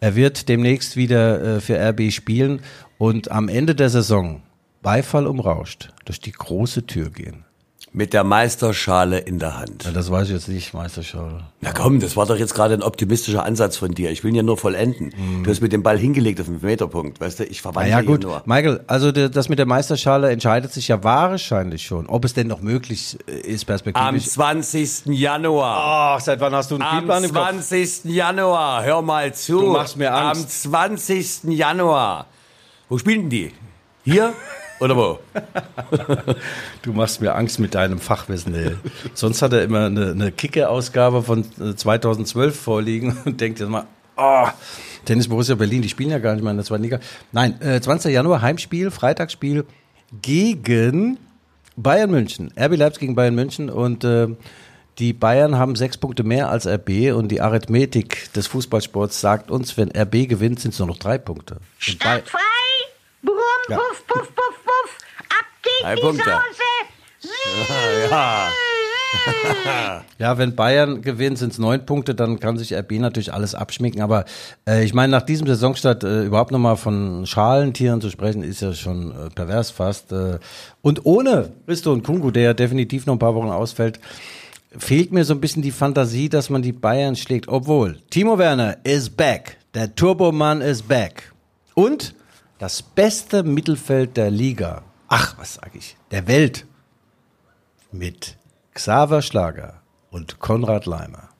[0.00, 2.62] Er wird demnächst wieder äh, für RB spielen
[3.00, 4.42] und am Ende der Saison
[4.82, 7.46] Beifall umrauscht durch die große Tür gehen.
[7.92, 9.84] Mit der Meisterschale in der Hand.
[9.84, 11.44] Ja, das weiß ich jetzt nicht, Meisterschale.
[11.62, 14.10] Na komm, das war doch jetzt gerade ein optimistischer Ansatz von dir.
[14.10, 15.12] Ich will ihn ja nur vollenden.
[15.42, 17.44] Du hast mit dem Ball hingelegt auf den Meterpunkt, weißt du?
[17.46, 18.42] Ich Na verwandle ja hier gut, nur.
[18.44, 22.60] Michael, also das mit der Meisterschale entscheidet sich ja wahrscheinlich schon, ob es denn noch
[22.60, 24.26] möglich äh, ist Am perspektivisch.
[24.26, 25.06] 20.
[25.06, 26.16] Januar.
[26.16, 27.48] Ach, seit wann hast du einen Am Spielplan im Kopf?
[27.48, 28.04] 20.
[28.04, 29.58] Januar, hör mal zu.
[29.58, 30.66] Du machst mir Angst.
[30.66, 31.44] Am 20.
[31.44, 32.26] Januar.
[32.90, 33.52] Wo spielen die?
[34.04, 34.34] Hier
[34.80, 35.20] oder wo?
[36.82, 38.74] Du machst mir Angst mit deinem Fachwissen, ey.
[39.14, 43.86] Sonst hat er immer eine, eine Kicker-Ausgabe von äh, 2012 vorliegen und denkt jetzt mal,
[44.16, 44.48] oh,
[45.04, 46.98] Tennis Borussia Berlin, die spielen ja gar nicht mehr in der zweiten Liga.
[47.30, 48.12] Nein, äh, 20.
[48.12, 49.64] Januar, Heimspiel, Freitagsspiel
[50.20, 51.18] gegen
[51.76, 52.52] Bayern München.
[52.58, 54.26] RB Leipzig gegen Bayern München und äh,
[54.98, 59.76] die Bayern haben sechs Punkte mehr als RB und die Arithmetik des Fußballsports sagt uns,
[59.76, 61.54] wenn RB gewinnt, sind es nur noch drei Punkte.
[61.54, 62.02] Und
[63.70, 63.76] Ja.
[63.76, 64.98] puff, puff, puff, puff!
[65.28, 66.24] Ab geht Drei die Punkte.
[66.24, 66.62] Sause!
[68.10, 68.48] Ja.
[70.18, 74.02] Ja, wenn Bayern gewinnt, sind es neun Punkte, dann kann sich RB natürlich alles abschminken.
[74.02, 74.24] Aber
[74.68, 78.72] äh, ich meine, nach diesem Saisonstart äh, überhaupt nochmal von Schalentieren zu sprechen, ist ja
[78.72, 80.12] schon äh, pervers fast.
[80.12, 80.38] Äh,
[80.82, 83.98] und ohne Risto und Kungu, der ja definitiv noch ein paar Wochen ausfällt,
[84.76, 87.48] fehlt mir so ein bisschen die Fantasie, dass man die Bayern schlägt.
[87.48, 89.56] Obwohl, Timo Werner is back.
[89.74, 91.32] Der Turbomann is back.
[91.74, 92.14] Und
[92.60, 94.82] das beste Mittelfeld der Liga.
[95.08, 95.96] Ach, was sag ich?
[96.10, 96.66] Der Welt.
[97.90, 98.36] Mit
[98.74, 101.30] Xaver Schlager und Konrad Leimer.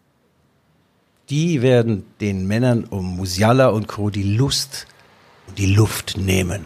[1.28, 4.11] Die werden den Männern um Musiala und Co.
[4.11, 4.87] die Lust
[5.46, 6.64] und die Luft nehmen.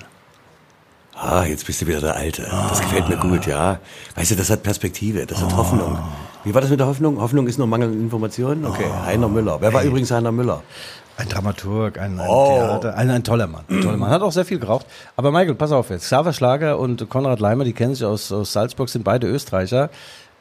[1.14, 2.42] Ah, jetzt bist du wieder der Alte.
[2.42, 3.80] Das gefällt mir gut, ja.
[4.14, 5.98] Weißt du, das hat Perspektive, das hat Hoffnung.
[6.44, 7.20] Wie war das mit der Hoffnung?
[7.20, 8.64] Hoffnung ist nur Mangel an Informationen?
[8.64, 9.60] Okay, Heiner Müller.
[9.60, 10.62] Wer war übrigens Heiner Müller?
[11.16, 12.56] Ein Dramaturg, ein, ein Oh.
[12.58, 13.64] Theater, ein, ein toller Mann.
[13.70, 14.10] Ein toller Mann.
[14.10, 14.86] Hat auch sehr viel geraucht.
[15.16, 16.04] Aber Michael, pass auf jetzt.
[16.06, 19.90] Xaver Schlager und Konrad Leimer, die kennen sich aus, aus Salzburg, sind beide Österreicher.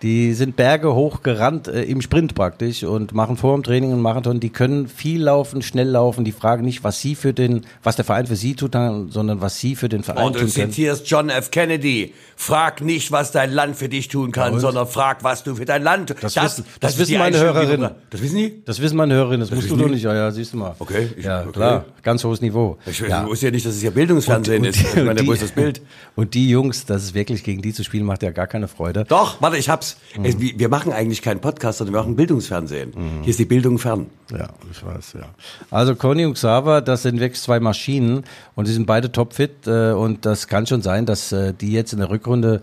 [0.03, 4.01] Die sind Berge hoch gerannt, äh, im Sprint praktisch und machen vor dem Training einen
[4.01, 4.41] Marathon.
[4.41, 6.25] Die können viel laufen, schnell laufen.
[6.25, 9.59] Die fragen nicht, was sie für den, was der Verein für sie tut, sondern was
[9.59, 10.71] sie für den Verein Und du tun können.
[10.71, 11.51] zitierst John F.
[11.51, 12.13] Kennedy.
[12.35, 14.59] Frag nicht, was dein Land für dich tun kann, und?
[14.59, 16.23] sondern frag, was du für dein Land tust.
[16.23, 17.89] Das wissen- das ist wissen meine Hörerinnen.
[17.91, 18.61] du- Das wissen die?
[18.65, 20.03] Das wissen meine Hörerinnen, das, musst du doch nicht.
[20.03, 20.75] Ja, ja, siehst du mal.
[20.79, 21.51] Okay, ich- ja, okay.
[21.53, 22.77] klar, ganz hohes Niveau.
[22.85, 23.25] Ich ja.
[23.25, 24.81] wusste ja nicht, dass es ja Bildungsfernsehen ist.
[24.81, 25.81] Ich meine, die, wo ist das Bild?
[26.15, 29.05] Und die Jungs, das ist wirklich gegen die zu spielen, macht ja gar keine Freude.
[29.07, 29.92] Doch, warte, ich hab's.
[30.17, 30.25] Mhm.
[30.25, 32.93] Es- Wir machen eigentlich keinen Podcast, sondern wir machen Bildungsfernsehen.
[33.21, 34.07] Hier ist die Bildung fern.
[34.31, 35.25] Ja, ich weiß, ja.
[35.71, 38.23] Also Conny und Xaver, das sind wirklich zwei Maschinen
[38.55, 41.93] und die sind beide topfit äh, und das kann schon sein, dass äh, die jetzt
[41.93, 42.61] in der Rückrunde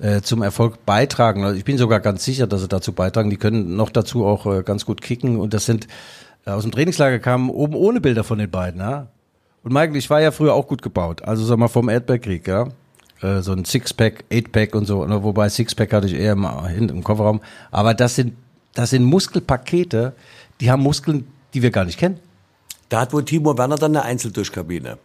[0.00, 1.44] äh, zum Erfolg beitragen.
[1.44, 3.30] Also ich bin sogar ganz sicher, dass sie dazu beitragen.
[3.30, 5.86] Die können noch dazu auch äh, ganz gut kicken und das sind
[6.46, 9.08] äh, aus dem Trainingslager kamen oben ohne Bilder von den beiden, ja.
[9.62, 12.68] Und Michael, ich war ja früher auch gut gebaut, also sag mal vom Erdbeerkrieg, ja.
[13.22, 16.96] Äh, So ein Sixpack, Eightpack und so, ne, wobei Sixpack hatte ich eher im, hinten
[16.96, 17.40] im Kofferraum.
[17.70, 18.34] Aber das sind,
[18.74, 20.12] das sind Muskelpakete,
[20.60, 22.18] die haben Muskeln, die wir gar nicht kennen.
[22.88, 24.98] Da hat wohl Timo Werner dann eine Einzelduschkabine.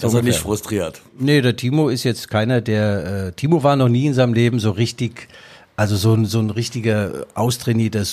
[0.00, 1.00] Dass er nicht frustriert.
[1.18, 4.58] Nee, der Timo ist jetzt keiner, der, äh, Timo war noch nie in seinem Leben
[4.58, 5.28] so richtig
[5.76, 8.04] Also so ein, so ein richtiger austrainierter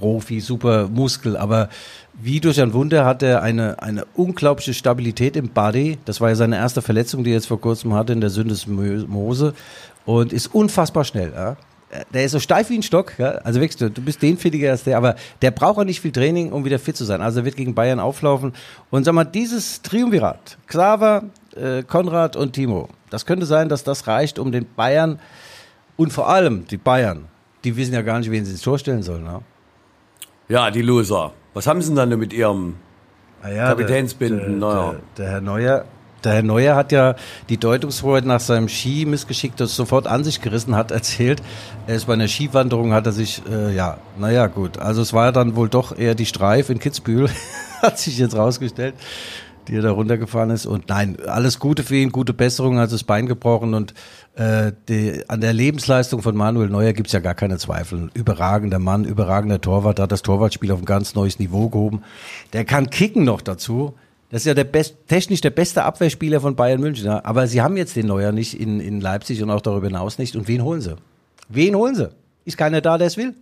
[0.00, 1.36] Super-Profi, Super-Muskel.
[1.36, 1.68] Aber
[2.14, 5.98] wie durch ein Wunder hat er eine, eine unglaubliche Stabilität im Body.
[6.04, 9.54] Das war ja seine erste Verletzung, die er jetzt vor kurzem hatte in der Syndesmose.
[10.06, 11.32] Und ist unfassbar schnell.
[11.34, 11.56] Ja?
[12.12, 13.18] Der ist so steif wie ein Stock.
[13.18, 13.32] Ja?
[13.44, 14.96] Also wirklich, du, bist denfittiger als der.
[14.96, 17.20] Aber der braucht auch nicht viel Training, um wieder fit zu sein.
[17.20, 18.54] Also er wird gegen Bayern auflaufen.
[18.90, 21.24] Und sag mal, dieses Triumvirat, Xaver,
[21.56, 25.18] äh, Konrad und Timo, das könnte sein, dass das reicht, um den Bayern
[25.96, 27.26] und vor allem die Bayern,
[27.64, 29.24] die wissen ja gar nicht, wen sie ins Tor stellen sollen.
[29.24, 29.42] Ne?
[30.50, 31.30] Ja, die Loser.
[31.54, 32.74] Was haben sie denn dann mit ihrem
[33.40, 34.90] Ah ja, Kapitänsbinden, der, der, Neuer.
[34.90, 35.84] Der, der Herr Neuer.
[36.24, 37.14] Der Herr Neuer hat ja
[37.48, 41.40] die Deutungshoheit nach seinem Ski-Missgeschick das sofort an sich gerissen, hat erzählt,
[41.86, 44.76] er ist bei einer Skiwanderung, hat er sich, äh, ja, naja, gut.
[44.76, 47.30] Also es war ja dann wohl doch eher die Streif in Kitzbühel,
[47.82, 48.96] hat sich jetzt rausgestellt,
[49.68, 50.66] die er da runtergefahren ist.
[50.66, 53.94] Und nein, alles Gute für ihn, gute Besserung, hat das Bein gebrochen und
[54.36, 58.10] äh, die, an der Lebensleistung von Manuel Neuer gibt's ja gar keine Zweifel.
[58.14, 62.02] Überragender Mann, überragender Torwart, hat das Torwartspiel auf ein ganz neues Niveau gehoben.
[62.52, 63.94] Der kann kicken noch dazu.
[64.30, 67.06] Das ist ja der best, technisch der beste Abwehrspieler von Bayern München.
[67.06, 67.24] Ja.
[67.24, 70.36] Aber sie haben jetzt den Neuer nicht in, in Leipzig und auch darüber hinaus nicht.
[70.36, 70.96] Und wen holen sie?
[71.48, 72.10] Wen holen sie?
[72.44, 73.34] Ist keiner da, der es will?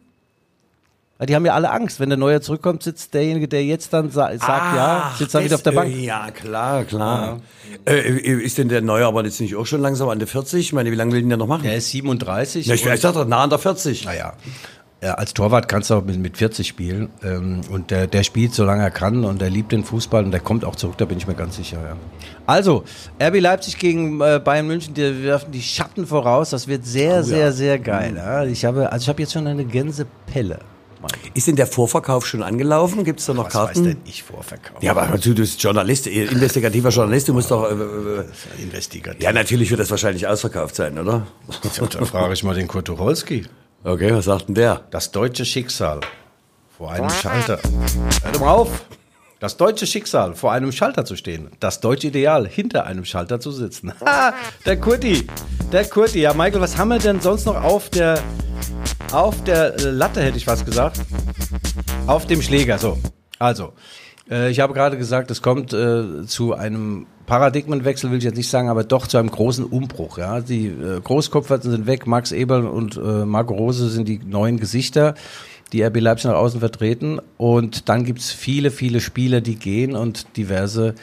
[1.19, 1.99] Weil die haben ja alle Angst.
[1.99, 5.57] Wenn der Neuer zurückkommt, sitzt derjenige, der jetzt dann sa sagt ja, sitzt dann wieder
[5.57, 5.93] auf der Bank.
[5.93, 7.41] äh, Ja, klar, klar.
[7.87, 10.61] Äh, ist denn der Neuer aber jetzt nicht auch schon langsam an der 40?
[10.61, 11.65] Ich meine, wie lange will denn der noch machen?
[11.65, 12.67] Der ist 37.
[12.67, 14.05] ja, ich, ich sag doch, nah an der 40.
[14.05, 14.35] Naja.
[15.01, 17.09] Ja, als Torwart kannst du auch mit, mit 40 spielen.
[17.23, 19.25] Ähm, und der, der spielt, solange er kann.
[19.25, 20.25] Und er liebt den Fußball.
[20.25, 21.79] Und der kommt auch zurück, da bin ich mir ganz sicher.
[21.81, 21.97] Ja.
[22.47, 22.85] Also,
[23.21, 26.51] RB Leipzig gegen äh, Bayern München, die werfen die Schatten voraus.
[26.51, 28.15] Das wird sehr, sehr, sehr geil.
[28.17, 28.45] Ja.
[28.45, 30.59] Ich habe, also ich habe jetzt schon eine Gänsepelle.
[31.35, 33.05] Ist denn der Vorverkauf schon angelaufen?
[33.05, 33.85] Gibt es da noch Was Karten?
[33.85, 34.83] weiß denn ich Vorverkauf?
[34.83, 37.71] Ja, aber du bist Journalist, äh, investigativer Journalist, du musst doch.
[37.71, 39.23] Äh, äh, Investigativ.
[39.23, 41.27] ja, natürlich wird das wahrscheinlich ausverkauft sein, oder?
[41.91, 43.47] Da frage ich mal den Kurt Tucholsky.
[43.85, 44.83] Okay, was sagt denn der?
[44.91, 46.01] Das deutsche Schicksal
[46.77, 47.61] vor einem Schalter.
[48.23, 48.71] Hör doch mal auf!
[49.41, 51.51] Das deutsche Schicksal vor einem Schalter zu stehen.
[51.61, 53.93] Das deutsche Ideal hinter einem Schalter zu sitzen.
[54.05, 54.33] Ha,
[54.65, 55.27] der Kurti.
[55.71, 56.21] Der Kurti.
[56.21, 58.21] Ja, Michael, was haben wir denn sonst noch auf der
[59.13, 61.01] auf der Latte, hätte ich was gesagt?
[62.07, 62.99] Auf dem Schläger, so.
[63.39, 63.73] Also,
[64.31, 68.51] äh, ich habe gerade gesagt, es kommt äh, zu einem Paradigmenwechsel, will ich jetzt nicht
[68.51, 70.19] sagen, aber doch zu einem großen Umbruch.
[70.19, 74.59] Ja, Die äh, Großkopferten sind weg, Max Eberl und äh, Marco Rose sind die neuen
[74.59, 75.15] Gesichter,
[75.73, 77.21] die RB Leipzig nach außen vertreten.
[77.37, 80.95] Und dann gibt's viele, viele Spieler, die gehen und diverse,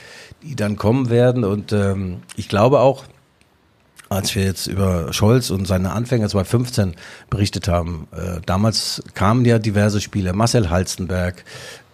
[0.43, 1.43] die dann kommen werden.
[1.43, 3.05] Und ähm, ich glaube auch,
[4.09, 6.95] als wir jetzt über Scholz und seine Anfänge 2015
[7.29, 11.43] berichtet haben, äh, damals kamen ja diverse Spieler, Marcel Halstenberg,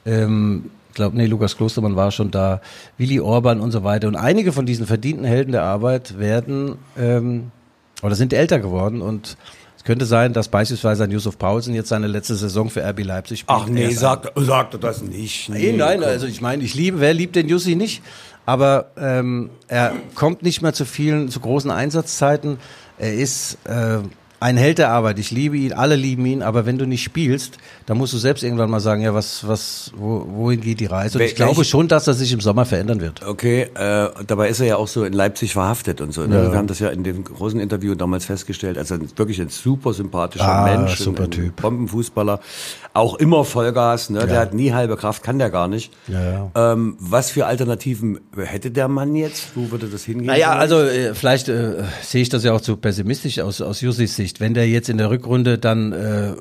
[0.05, 2.59] ähm, ich glaube, nee, Lukas Klostermann war schon da,
[2.97, 4.09] Willi Orban und so weiter.
[4.09, 7.51] Und einige von diesen verdienten Helden der Arbeit werden ähm,
[8.03, 9.37] oder sind älter geworden und
[9.81, 13.39] es könnte sein, dass beispielsweise ein Yusuf Paulsen jetzt seine letzte Saison für RB Leipzig
[13.39, 13.59] spielt.
[13.63, 15.49] Ach nee, Er ist sag, sag doch das nicht.
[15.49, 18.03] Nee, nein, also ich meine, ich liebe, wer liebt den Jussi nicht?
[18.45, 22.59] Aber ähm, er kommt nicht mehr zu vielen, zu großen Einsatzzeiten.
[22.99, 24.01] Er ist äh,
[24.41, 25.19] ein Held der Arbeit.
[25.19, 26.41] Ich liebe ihn, alle lieben ihn.
[26.41, 29.91] Aber wenn du nicht spielst, dann musst du selbst irgendwann mal sagen, ja, was, was,
[29.95, 31.19] wo, wohin geht die Reise?
[31.19, 33.21] Und ich glaube schon, dass das sich im Sommer verändern wird.
[33.23, 36.25] Okay, äh, dabei ist er ja auch so in Leipzig verhaftet und so.
[36.25, 36.35] Ne?
[36.43, 36.51] Ja.
[36.51, 38.79] Wir haben das ja in dem großen Interview damals festgestellt.
[38.79, 41.61] Also wirklich ein super sympathischer Ah, Mensch, super ein, Typ.
[41.61, 42.39] Bombenfußballer,
[42.95, 44.09] auch immer Vollgas.
[44.09, 44.25] Ne?
[44.25, 45.93] Der hat nie halbe Kraft, kann der gar nicht.
[46.07, 49.49] Ja, Ähm, was für Alternativen hätte der Mann jetzt?
[49.55, 50.25] Wo würde das hingehen?
[50.25, 54.15] Naja, also äh, vielleicht äh, sehe ich das ja auch zu pessimistisch aus, aus Jussis
[54.15, 54.30] Sicht.
[54.39, 56.33] Wenn der jetzt in der Rückrunde dann äh,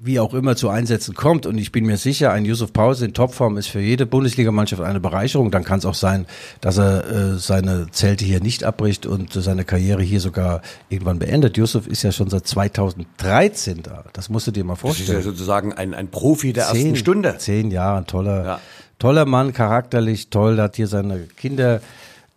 [0.00, 3.14] wie auch immer zu Einsätzen kommt und ich bin mir sicher, ein Yusuf Pause in
[3.14, 6.26] Topform ist für jede Bundesligamannschaft eine Bereicherung, dann kann es auch sein,
[6.60, 11.18] dass er äh, seine Zelte hier nicht abbricht und äh, seine Karriere hier sogar irgendwann
[11.18, 11.56] beendet.
[11.56, 14.04] Yusuf ist ja schon seit 2013 da.
[14.12, 15.22] Das musst du dir mal das ist ja vorstellen.
[15.22, 17.36] sozusagen ein, ein Profi der ersten Stunde.
[17.38, 18.60] Zehn Jahre, ein toller, Ja.
[19.00, 21.80] toller Mann, charakterlich toll, der hat hier seine Kinder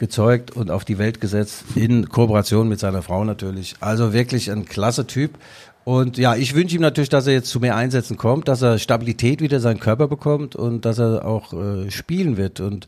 [0.01, 3.75] gezeugt und auf die Welt gesetzt, in Kooperation mit seiner Frau natürlich.
[3.79, 5.37] Also wirklich ein klasse Typ.
[5.83, 8.79] Und ja, ich wünsche ihm natürlich, dass er jetzt zu mehr Einsätzen kommt, dass er
[8.79, 12.59] Stabilität wieder in seinen Körper bekommt und dass er auch äh, spielen wird.
[12.59, 12.87] Und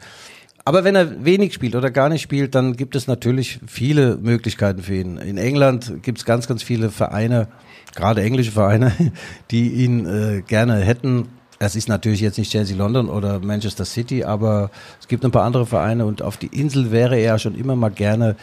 [0.66, 4.82] aber wenn er wenig spielt oder gar nicht spielt, dann gibt es natürlich viele Möglichkeiten
[4.82, 5.18] für ihn.
[5.18, 7.48] In England gibt es ganz, ganz viele Vereine,
[7.94, 8.92] gerade englische Vereine,
[9.52, 11.28] die ihn äh, gerne hätten.
[11.66, 15.44] Es ist natürlich jetzt nicht Chelsea London oder Manchester City, aber es gibt ein paar
[15.44, 18.36] andere Vereine und auf die Insel wäre er schon immer mal gerne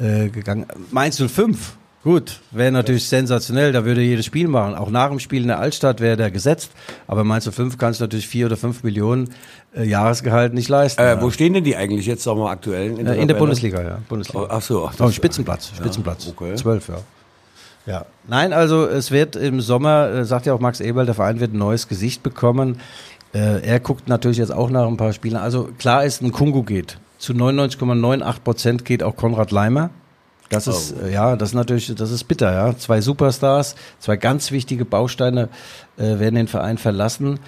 [0.00, 0.66] äh, gegangen.
[0.90, 4.74] Mainz 05, gut, wäre natürlich sensationell, da würde er jedes Spiel machen.
[4.74, 6.70] Auch nach dem Spiel in der Altstadt wäre der gesetzt,
[7.06, 9.30] aber Mainz 05 kannst du natürlich vier oder fünf Millionen
[9.74, 11.00] äh, Jahresgehalt nicht leisten.
[11.02, 11.22] Äh, ja.
[11.22, 12.92] Wo stehen denn die eigentlich jetzt, sagen wir aktuell?
[12.92, 13.34] Äh, in der Tabelle?
[13.34, 13.98] Bundesliga, ja.
[14.08, 14.44] Bundesliga.
[14.44, 16.28] Oh, ach so, ach, Oh, das- Spitzenplatz, Spitzenplatz.
[16.28, 16.54] okay.
[16.54, 16.98] Zwölf, ja.
[17.90, 18.06] Ja.
[18.28, 21.52] Nein, also es wird im Sommer, äh, sagt ja auch Max Eberl, der Verein wird
[21.52, 22.78] ein neues Gesicht bekommen.
[23.34, 25.42] Äh, er guckt natürlich jetzt auch nach ein paar Spielern.
[25.42, 26.98] Also klar ist, ein Kungu geht.
[27.18, 29.90] Zu 99,98 Prozent geht auch Konrad Leimer.
[30.50, 32.76] Das ist, äh, ja, das ist natürlich, das ist bitter, ja.
[32.76, 35.48] Zwei Superstars, zwei ganz wichtige Bausteine
[35.96, 37.40] äh, werden den Verein verlassen.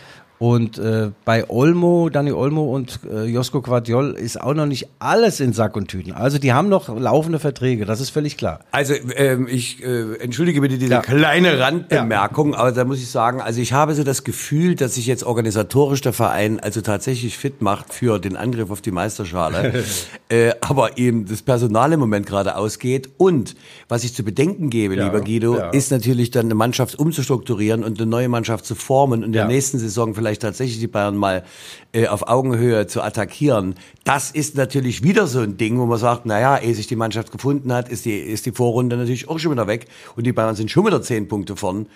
[0.42, 5.38] Und äh, bei Olmo, Dani Olmo und äh, Josko Quadjol ist auch noch nicht alles
[5.38, 6.10] in Sack und Tüten.
[6.10, 8.58] Also die haben noch laufende Verträge, das ist völlig klar.
[8.72, 11.00] Also ähm, ich äh, entschuldige bitte diese Ja.
[11.00, 15.06] kleine Randbemerkung, aber da muss ich sagen, also ich habe so das Gefühl, dass sich
[15.06, 19.84] jetzt organisatorisch der Verein also tatsächlich fit macht für den Angriff auf die Meisterschale,
[20.28, 23.54] äh, aber eben das Personal im Moment gerade ausgeht und
[23.88, 25.70] was ich zu bedenken gebe, Ja, lieber Guido, ja.
[25.70, 29.42] ist natürlich dann eine Mannschaft umzustrukturieren und eine neue Mannschaft zu formen und in der
[29.42, 29.48] Ja.
[29.48, 31.44] nächsten Saison vielleicht tatsächlich die Bayern mal
[31.92, 33.74] äh, auf Augenhöhe zu attackieren.
[34.04, 37.32] Das ist natürlich wieder so ein Ding, wo man sagt, naja, ehe sich die Mannschaft
[37.32, 40.54] gefunden hat, ist die, ist die Vorrunde natürlich auch schon wieder weg und die Bayern
[40.54, 41.86] sind schon wieder zehn Punkte vorn.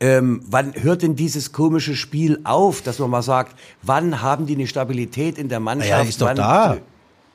[0.00, 4.54] Ähm, wann hört denn dieses komische Spiel auf, dass man mal sagt, wann haben die
[4.54, 5.90] eine Stabilität in der Mannschaft?
[5.90, 6.76] Ja, ist doch wann, da.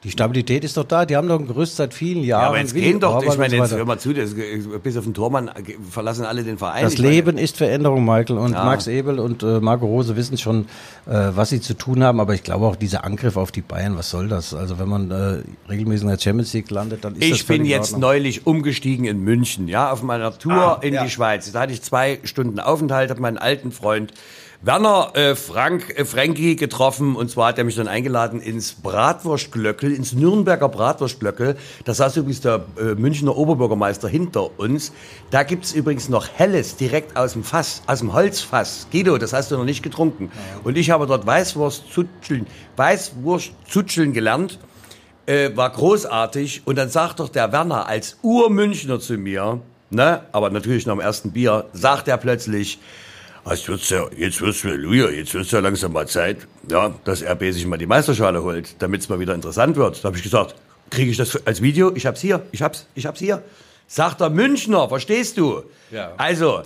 [0.06, 1.06] Die Stabilität ist doch da.
[1.06, 2.44] Die haben doch ein Gerüst seit vielen Jahren.
[2.44, 4.34] Ja, aber jetzt gehen doch, ich meine, jetzt hör mal zu, das,
[4.82, 5.52] bis auf den Tormann äh,
[5.90, 6.84] verlassen alle den Verein.
[6.84, 8.38] Das Ich meine, Leben ist Veränderung, Michael.
[8.38, 8.64] Und Ja.
[8.64, 10.68] Max Ebel und äh, Marco Rose wissen schon,
[11.06, 12.22] äh, was sie zu tun haben.
[12.22, 14.54] Aber ich glaube auch, dieser Angriff auf die Bayern, was soll das?
[14.54, 17.66] Also wenn man äh, regelmäßig in der Champions League landet, dann ist das Ich bin
[17.66, 21.04] jetzt neulich umgestiegen in München, ja, auf meiner Tour Ah, in ja.
[21.04, 21.52] die Schweiz.
[21.52, 24.14] Da hatte ich zwei Stunden Aufenthalt, habe meinen alten Freund
[24.62, 29.94] Werner äh, Frank äh, Frankie getroffen und zwar hat er mich dann eingeladen ins Bratwurstglöckel,
[29.94, 31.56] ins Nürnberger Bratwurstglöckel.
[31.86, 34.92] Da saß übrigens der äh, Münchner Oberbürgermeister hinter uns.
[35.32, 38.88] Da gibt's übrigens noch Helles direkt aus dem Fass, aus dem Holzfass.
[38.92, 40.30] Guido, das hast du noch nicht getrunken.
[40.66, 42.46] Und ich habe dort Weißwurstzutscheln,
[42.76, 44.60] Weißwurstzutscheln gelernt
[45.26, 46.64] äh, war großartig.
[46.66, 51.00] Und dann sagt doch der Werner als Urmünchner zu mir, ne, aber natürlich noch am
[51.00, 53.09] ersten Bier, sagt er plötzlich, "Ah,
[53.52, 57.52] jetzt wird's ja, jetzt wird's Halleluja, jetzt wird's ja langsam mal Zeit, ja, dass RB
[57.52, 60.04] sich mal die Meisterschale holt, damit's mal wieder interessant wird.
[60.04, 60.56] Da habe ich gesagt,
[60.90, 61.92] kriege ich das als Video?
[61.96, 63.44] Ich hab's hier, ich hab's, ich hab's hier.
[63.88, 65.64] Sagt der Münchner, verstehst du?
[65.92, 66.14] Ja.
[66.18, 66.62] Also,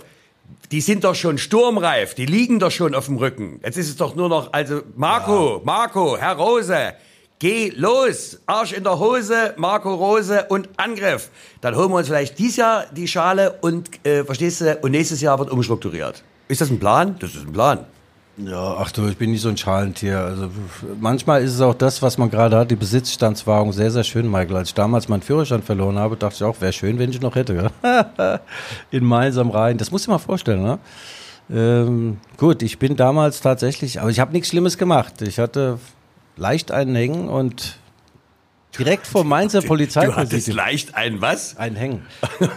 [0.72, 3.60] die sind doch schon sturmreif, die liegen doch schon auf dem Rücken.
[3.64, 6.94] Jetzt ist es doch nur noch, also Marco, Marco, Herr Rose,
[7.38, 11.30] geh los, Arsch in der Hose, Marco Rose und Angriff.
[11.60, 15.20] Dann holen wir uns vielleicht dieses Jahr die Schale und, äh, verstehst du, und nächstes
[15.20, 16.22] Jahr wird umstrukturiert.
[16.48, 17.16] Ist das ein Plan?
[17.18, 17.80] Das ist ein Plan.
[18.36, 20.18] Ja, ach du, ich bin nicht so ein Schalentier.
[20.18, 20.50] Also
[21.00, 24.56] manchmal ist es auch das, was man gerade hat, die Besitzstandswahrung, sehr, sehr schön, Michael.
[24.56, 27.36] Als ich damals meinen Führerschein verloren habe, dachte ich auch, wäre schön, wenn ich noch
[27.36, 27.70] hätte.
[28.90, 29.78] In Mainz am Rhein.
[29.78, 30.78] Das musst du dir mal vorstellen, ne?
[31.50, 35.22] Ähm, gut, ich bin damals tatsächlich, aber ich habe nichts Schlimmes gemacht.
[35.22, 35.78] Ich hatte
[36.36, 37.78] leicht einen Hängen und
[38.78, 40.56] direkt vor Mainzer Du hattest Polizeipräsidium.
[40.56, 41.56] leicht ein was?
[41.56, 42.02] Ein Hängen.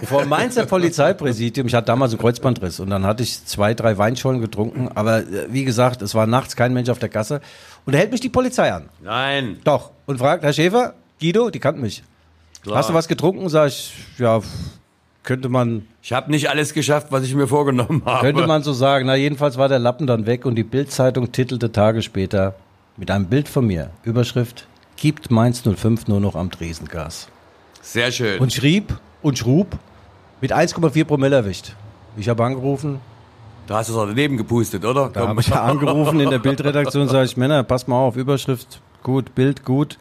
[0.04, 1.68] Vor Mainzer Polizeipräsidium.
[1.68, 4.90] Ich hatte damals einen Kreuzbandriss und dann hatte ich zwei, drei Weinschollen getrunken.
[4.96, 7.42] Aber äh, wie gesagt, es war nachts kein Mensch auf der Gasse.
[7.86, 8.90] Und da hält mich die Polizei an.
[9.04, 9.58] Nein.
[9.64, 9.92] Doch.
[10.06, 12.04] Und fragt, Herr Schäfer, Guido, die kannten mich.
[12.64, 12.78] Klar.
[12.78, 13.48] Hast du was getrunken?
[13.50, 14.42] Sag ich, ja,
[15.24, 18.22] könnte man, Ich habe nicht alles geschafft, was ich mir vorgenommen habe.
[18.26, 19.06] könnte man so sagen.
[19.08, 22.56] Na, jedenfalls war der Lappen dann weg und die Bildzeitung titelte Tage später
[22.96, 23.90] mit einem Bild von mir.
[24.04, 27.30] Überschrift, gibt Mainz 05 nur noch am Dresengas.
[27.82, 28.40] Sehr schön.
[28.40, 29.78] Und schrieb und schrub
[30.42, 31.74] mit 1,4 Promille erwischt.
[32.18, 33.00] Ich habe angerufen,
[33.68, 35.10] da hast du es auch daneben gepustet, oder?
[35.10, 39.36] da habe ich angerufen in der Bildredaktion, sage ich, Männer, passt mal auf, Überschrift gut,
[39.36, 39.98] Bild gut,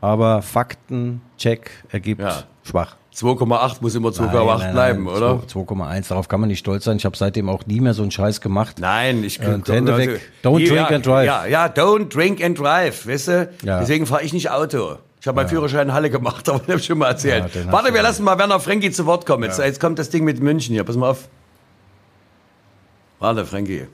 [0.00, 2.44] aber Fakten, Check, ergibt Ja.
[2.62, 2.96] schwach.
[3.18, 5.42] 2,8 muss immer 2,8 Nein, nein, bleiben, nein, oder?
[5.48, 6.98] 2,1, darauf kann man nicht stolz sein.
[6.98, 8.76] Ich habe seitdem auch nie mehr so einen Scheiß gemacht.
[8.78, 10.20] Nein, ich Und Hände weg.
[10.44, 11.26] Don't ja, drink and drive.
[11.26, 13.50] Ja, ja, don't drink and drive, weißt du?
[13.64, 13.80] Ja.
[13.80, 14.98] Deswegen fahre ich nicht Auto.
[15.20, 17.44] Ich habe meinen Führerschein in Halle gemacht, aber den habe ich schon mal erzählt.
[17.70, 19.42] Warte, wir lassen mal Werner Frenkie zu Wort kommen.
[19.42, 20.84] Jetzt, jetzt kommt das Ding mit München hier.
[20.84, 21.28] Pass mal auf.
[23.18, 23.88] Warte, Frenkie.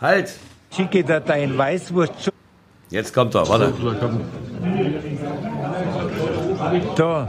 [0.00, 0.32] Halt!
[0.74, 2.32] Schicke da dein Weißwurst
[2.90, 3.72] Jetzt kommt er, warte.
[6.96, 7.28] Da.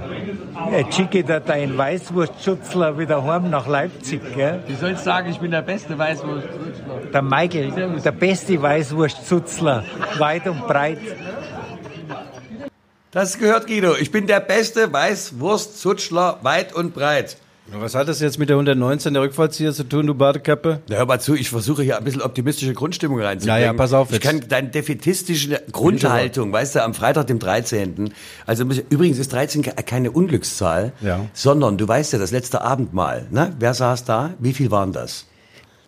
[0.71, 4.63] Äh, schicke da dein Weißwurstschutzler wieder heim nach Leipzig, gell?
[4.67, 6.47] Du sollst sagen, ich bin der beste Weißwurst.
[7.13, 7.71] Der Michael,
[8.03, 9.83] der beste Weißwurstschutzler,
[10.17, 10.99] weit und breit.
[13.11, 13.95] Das gehört Guido.
[13.95, 17.37] Ich bin der beste Weißwurstzutschler weit und breit.
[17.71, 20.81] Was hat das jetzt mit der 119 der Rückfallzieher zu tun, du Badekappe?
[20.87, 23.59] Na, hör mal zu, ich versuche hier ein bisschen optimistische Grundstimmung reinzubringen.
[23.59, 24.23] Ja, ja, pass auf Ich jetzt.
[24.23, 28.13] kann deine defetistische Grundhaltung, weißt du, am Freitag, dem 13.
[28.45, 31.25] Also übrigens ist 13 ke- keine Unglückszahl, Ja.
[31.33, 33.53] sondern du weißt ja, das letzte Abendmahl, ne?
[33.57, 34.35] Wer saß da?
[34.39, 35.25] Wie viel waren das?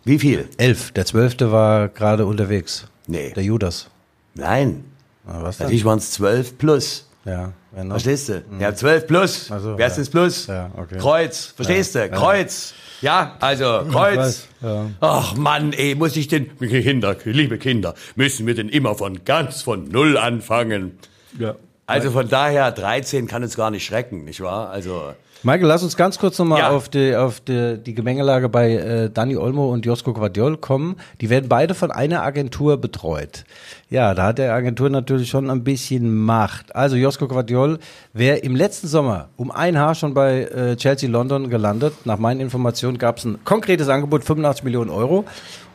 [0.04, 0.48] Wie viel?
[0.56, 0.90] Elf.
[0.92, 2.86] Der zwölfte war gerade unterwegs.
[3.06, 3.32] Nee.
[3.36, 3.88] Der Judas.
[4.34, 4.84] Nein.
[5.26, 5.66] Na, was denn?
[5.66, 7.07] Natürlich waren es 12 plus.
[7.28, 7.92] Ja, wer noch?
[7.92, 8.42] Verstehst du?
[8.58, 9.50] Ja, 12 plus.
[9.52, 9.98] Ach so, Wer ist ja.
[9.98, 10.46] ins Plus?
[10.46, 10.96] Ja, okay.
[10.98, 11.52] Kreuz.
[11.54, 12.08] Verstehst du?
[12.08, 12.72] Kreuz.
[13.02, 14.48] Ja, also Kreuz.
[14.62, 14.86] ja.
[15.00, 19.62] Ach Mann, ey, muss ich denn, Kinder, liebe Kinder, müssen wir denn immer von ganz
[19.62, 20.98] von Null anfangen?
[21.38, 21.54] Ja.
[21.86, 24.70] Also von daher, 13 kann uns gar nicht schrecken, nicht wahr?
[24.70, 25.14] Also,
[25.44, 26.70] Michael, lass uns ganz kurz nochmal Ja.
[26.70, 30.96] auf, die, auf die, die Gemengelage bei äh, Dani Olmo und Josko Guardiol kommen.
[31.20, 33.44] Die werden beide von einer Agentur betreut.
[33.88, 36.74] Ja, da hat der Agentur natürlich schon ein bisschen Macht.
[36.74, 37.78] Also Josko Guardiol
[38.12, 41.94] wäre im letzten Sommer um ein Haar schon bei äh, Chelsea London gelandet.
[42.04, 45.24] Nach meinen Informationen gab es ein konkretes Angebot, 85 Millionen Euro.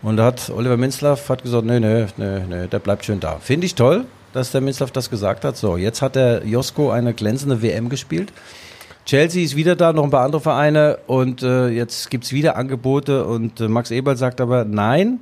[0.01, 3.38] Und da hat Oliver Minzlaff hat gesagt, nee, nee, nee, nee, der bleibt schön da.
[3.39, 4.03] Finde ich toll,
[4.34, 5.55] dass der Minzlaff das gesagt hat.
[5.55, 8.34] So, jetzt hat der Josko eine glänzende WM gespielt.
[9.06, 13.26] Chelsea ist wieder da, noch ein paar andere Vereine und äh, jetzt gibt's wieder Angebote
[13.26, 15.20] und äh, Max Eberl sagt aber nein,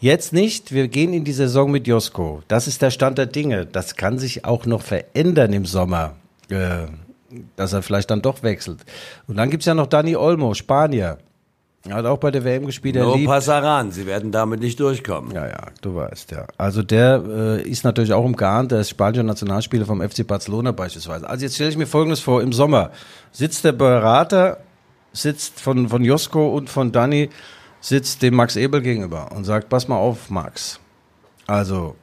[0.00, 2.42] jetzt nicht, wir gehen in die Saison mit Josko.
[2.48, 3.66] Das ist der Stand der Dinge.
[3.66, 6.16] Das kann sich auch noch verändern im Sommer,
[6.48, 6.86] äh,
[7.54, 8.80] dass er vielleicht dann doch wechselt.
[9.28, 11.18] Und dann gibt's ja noch Dani Olmo, Spanier.
[11.86, 15.32] Er hat auch bei der WM gespielt, no Passaran, sie werden damit nicht durchkommen.
[15.34, 16.46] ja, ja, du weißt, ja.
[16.56, 21.28] Also der äh, ist natürlich auch umgarnt, der ist spanischer Nationalspieler vom FC Barcelona beispielsweise.
[21.28, 22.90] Also jetzt stelle ich mir Folgendes vor, im Sommer
[23.32, 24.60] sitzt der Berater,
[25.12, 27.28] sitzt von, von Josko und von Dani,
[27.82, 30.80] sitzt dem Max Ebel gegenüber und sagt, pass mal auf, Max.
[31.46, 31.96] Also,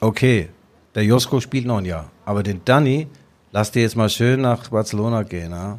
[0.00, 0.48] okay,
[0.96, 3.06] der Josko spielt noch ein Jahr, aber den Dani,
[3.52, 5.78] lass dir jetzt mal schön nach Barcelona gehen, ja?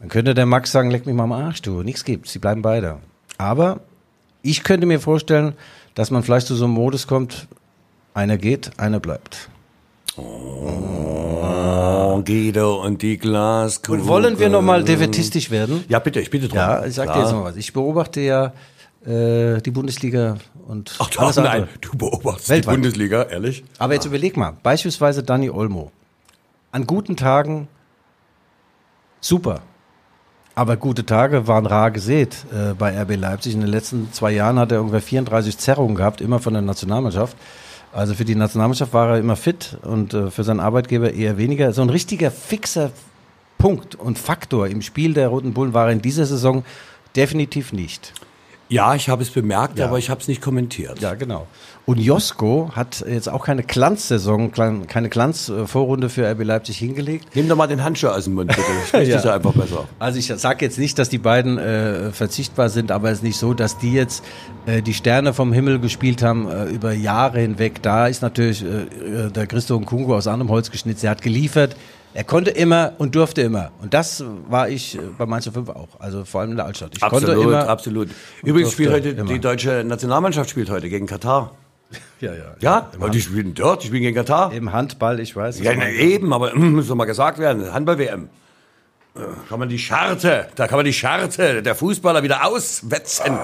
[0.00, 2.62] Dann könnte der Max sagen, leck mich mal am Arsch, du, nichts gibt's, sie bleiben
[2.62, 2.98] beide.
[3.38, 3.80] Aber
[4.42, 5.54] ich könnte mir vorstellen,
[5.94, 7.46] dass man vielleicht zu so einem Modus kommt,
[8.12, 9.48] einer geht, einer bleibt.
[10.16, 14.02] Oh, Guido und die Glaskugel.
[14.02, 15.84] Und wollen wir nochmal defetistisch werden?
[15.88, 16.58] Ja, bitte, ich bitte drum.
[16.58, 17.24] Ja, ich sag dir Klar.
[17.24, 17.56] jetzt mal was.
[17.56, 18.52] Ich beobachte ja
[19.04, 20.36] äh, die Bundesliga
[20.68, 21.68] und Ach, alles nein, andere.
[21.80, 22.72] du beobachtest Weltweit.
[22.72, 23.64] die Bundesliga, ehrlich?
[23.78, 25.90] Aber jetzt überleg mal, beispielsweise Dani Olmo.
[26.70, 27.68] An guten Tagen
[29.20, 29.62] super.
[30.56, 33.54] Aber gute Tage waren rar gesät äh, bei RB Leipzig.
[33.54, 37.36] In den letzten zwei Jahren hat er ungefähr 34 Zerrungen gehabt, immer von der Nationalmannschaft.
[37.92, 41.72] Also für die Nationalmannschaft war er immer fit und äh, für seinen Arbeitgeber eher weniger.
[41.72, 42.90] So ein richtiger fixer
[43.58, 46.64] Punkt und Faktor im Spiel der Roten Bullen war er in dieser Saison
[47.16, 48.12] definitiv nicht.
[48.74, 49.86] Ja, ich habe es bemerkt, Ja.
[49.86, 50.98] aber ich habe es nicht kommentiert.
[51.00, 51.46] Ja, genau.
[51.86, 57.26] Und Josko hat jetzt auch keine Glanzsaison, keine Glanzvorrunde für RB Leipzig hingelegt.
[57.34, 58.62] Nimm doch mal den Handschuh aus dem Mund, bitte.
[58.88, 59.16] Sprich Ja.
[59.16, 59.84] dich da einfach besser.
[59.98, 63.36] Also ich sage jetzt nicht, dass die beiden äh, verzichtbar sind, aber es ist nicht
[63.38, 64.24] so, dass die jetzt
[64.66, 67.82] äh, die Sterne vom Himmel gespielt haben äh, über Jahre hinweg.
[67.82, 71.04] Da ist natürlich äh, äh, der Christo Nkunku aus anderem Holz geschnitzt.
[71.04, 71.76] Er hat geliefert.
[72.14, 73.72] Er konnte immer und durfte immer.
[73.82, 75.88] Und das war ich äh, bei Mainz 5 auch.
[75.98, 76.92] Also vor allem in der Altstadt.
[76.94, 77.68] Ich konnte Absolut, immer.
[77.68, 78.08] absolut.
[78.44, 79.24] Übrigens spielt heute, immer.
[79.32, 81.54] die deutsche Nationalmannschaft spielt heute gegen Katar.
[82.20, 82.54] Ja, ja.
[82.60, 82.90] Ja?
[82.98, 84.52] Und die spielen dort, die spielen gegen Katar.
[84.52, 85.60] Im Handball, ich weiß.
[85.60, 88.28] Ja, na, eben, aber mm, muss doch mal gesagt werden, Handball-WM.
[89.14, 93.36] Äh, Kann man die Scharte, da kann man die Scharte der Fußballer wieder auswetzen.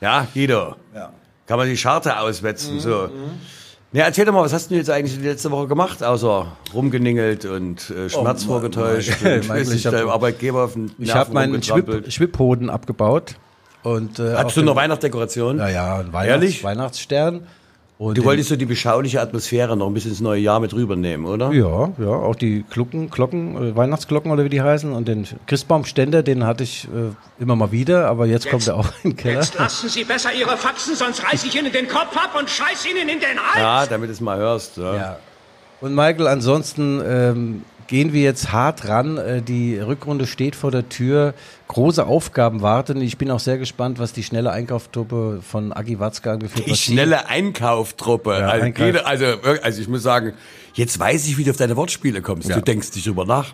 [0.00, 0.76] Ja, Guido.
[0.94, 1.10] Ja.
[1.46, 3.10] Kann man die Scharte auswetzen, so.
[3.92, 7.44] Ja, erzähl doch mal, was hast du jetzt eigentlich die letzte Woche gemacht, außer rumgeningelt
[7.44, 11.32] und äh, Schmerz vorgetäuscht Michael, und Michael, sich ich hab- Arbeitgeber auf den Ich habe
[11.32, 11.60] meinen?
[11.62, 13.34] Schwipp, Schwipphoden abgebaut.
[13.82, 15.58] Und, äh, Hattest du noch Weihnachtsdekoration?
[15.58, 16.62] Ja, ja, ein Weihnachts Ehrlich?
[16.64, 17.46] Weihnachtsstern.
[18.00, 21.26] Und Du wolltest so die beschauliche Atmosphäre noch ein bisschen ins neue Jahr mit rübernehmen,
[21.26, 21.52] oder?
[21.52, 26.22] Ja, ja, auch die Glocken, Glocken, äh, Weihnachtsglocken oder wie die heißen und den Christbaumständer,
[26.22, 29.40] den hatte ich äh, immer mal wieder, aber jetzt, kommt er auch in den Keller.
[29.40, 32.86] Jetzt lassen Sie besser Ihre Faxen, sonst reiß ich Ihnen den Kopf ab und scheiß
[32.86, 33.58] Ihnen in den Hals.
[33.58, 34.78] Ja, damit du es mal hörst.
[34.78, 34.96] Ja.
[34.96, 35.18] Ja.
[35.82, 39.18] Und Michael, ansonsten ähm, gehen wir jetzt hart ran.
[39.18, 41.34] Äh, die Rückrunde steht vor der Tür.
[41.66, 43.00] Große Aufgaben warten.
[43.02, 46.78] Ich bin auch sehr gespannt, was die schnelle Einkaufstruppe von Agi Watzke angeführt Die was
[46.84, 48.30] sie- schnelle Einkaufstruppe.
[48.30, 48.86] Ja, also, Einkauf.
[48.86, 49.24] jede- also,
[49.62, 50.32] also ich muss sagen,
[50.74, 52.48] jetzt weiß ich, wie du auf deine Wortspiele kommst.
[52.48, 52.54] Ja.
[52.56, 53.52] Du denkst nicht drüber nach.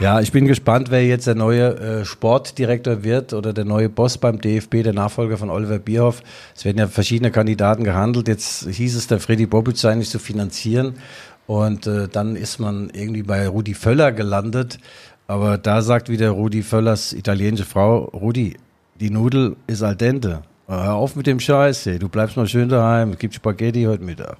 [0.00, 4.18] Ja, ich bin gespannt, wer jetzt der neue äh, Sportdirektor wird oder der neue Boss
[4.18, 6.22] beim DFB, der Nachfolger von Oliver Bierhoff.
[6.56, 8.26] Es werden ja verschiedene Kandidaten gehandelt.
[8.26, 10.94] Jetzt hieß es, der Freddy Bobic sei nicht zu finanzieren.
[11.46, 14.78] Und äh, dann ist man irgendwie bei Rudi Völler gelandet.
[15.26, 18.56] Aber da sagt wieder Rudi Völlers italienische Frau, Rudi,
[19.00, 20.42] die Nudel ist al dente.
[20.66, 21.98] Hör auf mit dem Scheiß, ey.
[21.98, 24.38] du bleibst mal schön daheim, es gibt Spaghetti heute Mittag.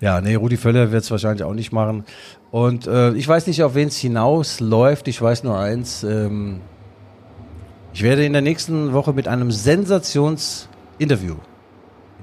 [0.00, 2.04] Ja, nee, Rudi Völler wird es wahrscheinlich auch nicht machen.
[2.50, 5.08] Und äh, ich weiß nicht, auf wen es hinausläuft.
[5.08, 6.04] Ich weiß nur eins.
[6.04, 6.60] Ähm,
[7.92, 11.55] ich werde in der nächsten Woche mit einem Sensationsinterview in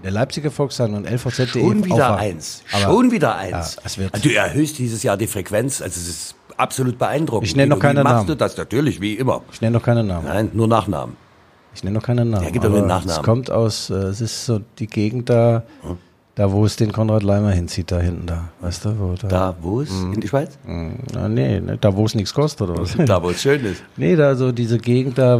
[0.04, 2.20] der Leipziger Volkszeitung und LVZ.de Schon wieder aufwachen.
[2.20, 2.64] eins.
[2.72, 3.76] Aber- Schon wieder eins.
[3.76, 3.82] Ja,
[4.12, 5.82] Also du erhöhst dieses Jahr die Frequenz.
[5.82, 7.47] Also es ist absolut beeindruckend.
[7.47, 8.28] Ich nenn noch keine Wie machst Namen.
[8.28, 8.58] du das?
[8.58, 9.41] Natürlich, wie immer.
[9.51, 10.26] Ich nenne noch keinen Namen.
[10.28, 11.16] Nein, nur Nachnamen.
[11.76, 12.43] Ich nenne noch keinen Namen.
[12.43, 13.20] Ja, gib doch aber den Nachnamen.
[13.20, 15.64] Es kommt aus, äh, es ist so die Gegend da,
[16.36, 18.49] Da, wo es den Konrad Leimer hinzieht, da hinten da.
[18.60, 19.28] Weißt du, wo da?
[19.28, 19.91] Da, wo es?
[19.91, 20.58] In die Schweiz?
[21.14, 22.95] Na, nee, ne, da, wo es nichts kostet, oder was?
[22.97, 23.84] Da, wo es schön ist.
[23.97, 25.39] Nee, da so diese Gegend da,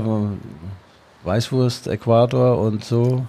[1.24, 3.26] Weißwurst, Äquator und so.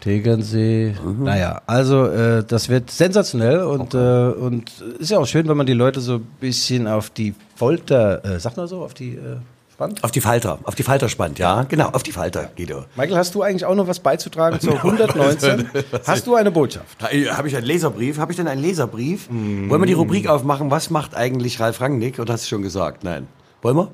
[0.00, 0.94] Tegernsee.
[1.18, 5.66] Naja, also äh, das wird sensationell und, äh, und ist ja auch schön, wenn man
[5.66, 9.38] die Leute so ein bisschen auf die Folter, äh, sag mal so, auf die äh,
[9.72, 10.02] spannt.
[10.04, 12.84] Auf die Falter, auf die Falter spannt, ja, genau, auf die Falter, Guido.
[12.96, 15.68] Michael, hast du eigentlich auch noch was beizutragen zur 119?
[16.06, 17.02] Hast du eine Botschaft?
[17.02, 18.18] Habe ich einen Leserbrief?
[18.18, 19.28] Habe ich denn einen Leserbrief?
[19.30, 20.70] Wollen wir die Rubrik aufmachen?
[20.70, 22.18] Was macht eigentlich Ralf Rangnick?
[22.18, 23.04] Oder hast du schon gesagt?
[23.04, 23.28] Nein.
[23.62, 23.90] Wollen wir?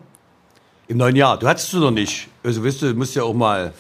[0.89, 1.39] Im neuen Jahr.
[1.39, 2.29] Du hattest du noch nicht.
[2.43, 3.73] Also, weißt du, du musst ja auch mal.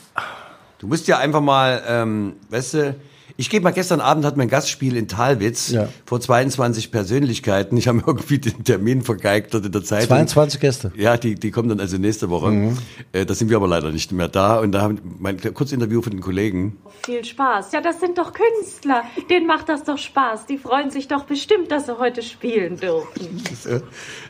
[0.84, 2.94] Du musst ja einfach mal, ähm, weißt du,
[3.38, 5.88] ich gebe mal, gestern Abend hatten wir ein Gastspiel in Talwitz Ja.
[6.04, 7.78] vor 22 Persönlichkeiten.
[7.78, 10.08] Ich habe mir irgendwie den Termin vergeigt dort in der Zeitung.
[10.08, 10.92] 22 Gäste.
[10.94, 12.74] Ja, die, die kommen dann also nächste Woche.
[13.12, 14.58] Äh, da sind wir aber leider nicht mehr da.
[14.60, 16.76] Und da haben mein Kurzinterview von den Kollegen.
[17.06, 17.72] Viel Spaß.
[17.72, 19.04] Ja, das sind doch Künstler.
[19.30, 20.44] Denen macht das doch Spaß.
[20.44, 23.42] Die freuen sich doch bestimmt, dass sie heute spielen dürfen.
[23.48, 23.80] Das, äh,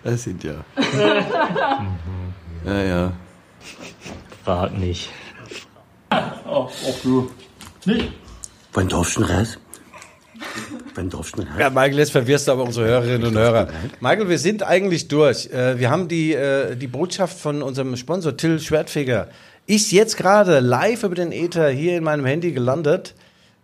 [0.05, 0.65] das sind ja.
[2.65, 3.13] ja, ja.
[4.45, 5.11] Frag nicht.
[8.73, 9.59] Wann darfst du denn raus?
[10.95, 11.59] Wann darfst du denn raus?
[11.61, 13.69] Ja, Michael, jetzt verwirrst du aber unsere Hörerinnen und Hörer.
[14.01, 15.51] Michael, wir sind eigentlich durch.
[15.53, 19.29] Äh, Wir haben die, äh, die Botschaft von unserem Sponsor Till Schwertfeger.
[19.67, 23.15] Ist jetzt gerade live über den Ether hier in meinem Handy gelandet.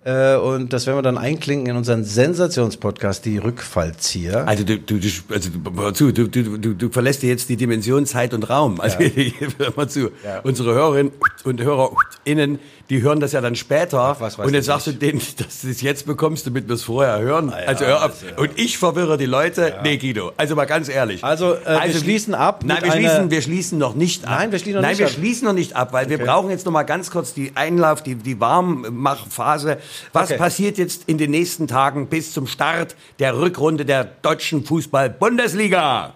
[0.03, 4.49] Äh, Und das werden wir dann einklinken in unseren Sensationspodcast, die Rückfallzieher.
[4.49, 7.51] Also du, du, du, also du, hör zu, du, du, du, du verlässt dir jetzt
[7.51, 8.81] die Dimension Zeit und Raum.
[8.81, 8.99] Also
[9.59, 10.11] hör mal zu.
[10.43, 11.13] Unsere Hörerinnen
[11.45, 14.17] und HörerInnen, die hören das ja dann später.
[14.19, 16.83] was weiß und jetzt sagst du denen, dass du es jetzt bekommst, damit wir es
[16.85, 17.51] vorher hören.
[17.53, 18.13] also hör auf.
[18.39, 19.75] Und ich verwirre die Leute.
[19.83, 21.23] Nee, Guido, also mal ganz ehrlich.
[21.23, 24.31] Also, äh, wir schließen ab Nein, wir schließen, wir schließen noch nicht ab.
[24.39, 25.13] Nein, wir schließen noch Nein, nicht wir ab.
[25.13, 28.15] schließen noch nicht ab, weil wir brauchen jetzt noch mal ganz kurz die Einlauf, die,
[28.15, 29.77] die Warmmachphase.
[30.13, 30.39] Was Okay.
[30.39, 36.15] passiert jetzt in den nächsten Tagen bis zum Start der Rückrunde der deutschen Fußball-Bundesliga?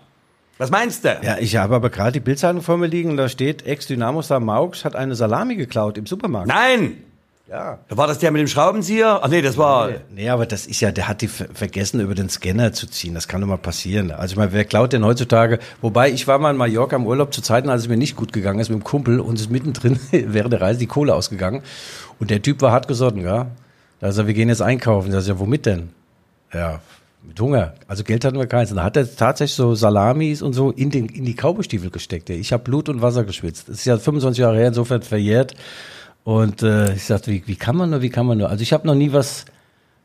[0.58, 1.18] Was meinst du?
[1.22, 4.84] Ja, ich habe aber gerade die Bildzeitung vor mir liegen und da steht, Ex-Dynamo-Star Maux
[4.84, 6.46] hat eine Salami geklaut im Supermarkt.
[6.48, 6.98] Nein!
[7.50, 7.78] Ja.
[7.90, 9.20] War das der mit dem Schraubenzieher?
[9.22, 9.90] Ach nee, das war.
[10.14, 13.12] Nee, aber das ist ja, der hat die ver- vergessen, über den Scanner zu ziehen.
[13.14, 14.10] Das kann doch mal passieren.
[14.12, 15.58] Also ich meine, wer klaut denn heutzutage?
[15.82, 18.32] Wobei, ich war mal in Mallorca im Urlaub zu Zeiten, als es mir nicht gut
[18.32, 21.62] gegangen ist mit dem Kumpel und es ist mittendrin während der Reise die Kohle ausgegangen.
[22.18, 23.48] Und der Typ war hart gesotten, ja.
[24.04, 25.10] Da sagt wir gehen jetzt einkaufen.
[25.10, 25.88] Da sagt ja, womit denn?
[26.52, 26.80] Ja,
[27.22, 27.72] mit Hunger.
[27.88, 28.70] Also Geld hatten wir keins.
[28.70, 32.28] Und da hat er tatsächlich so Salamis und so in, den, in die Kaubestiefel gesteckt.
[32.28, 33.70] Ich habe Blut und Wasser geschwitzt.
[33.70, 35.54] Das ist ja 25 Jahre her, insofern verjährt.
[36.22, 38.50] Und äh, ich sagte, wie, wie kann man nur, wie kann man nur?
[38.50, 39.46] Also ich habe noch nie was,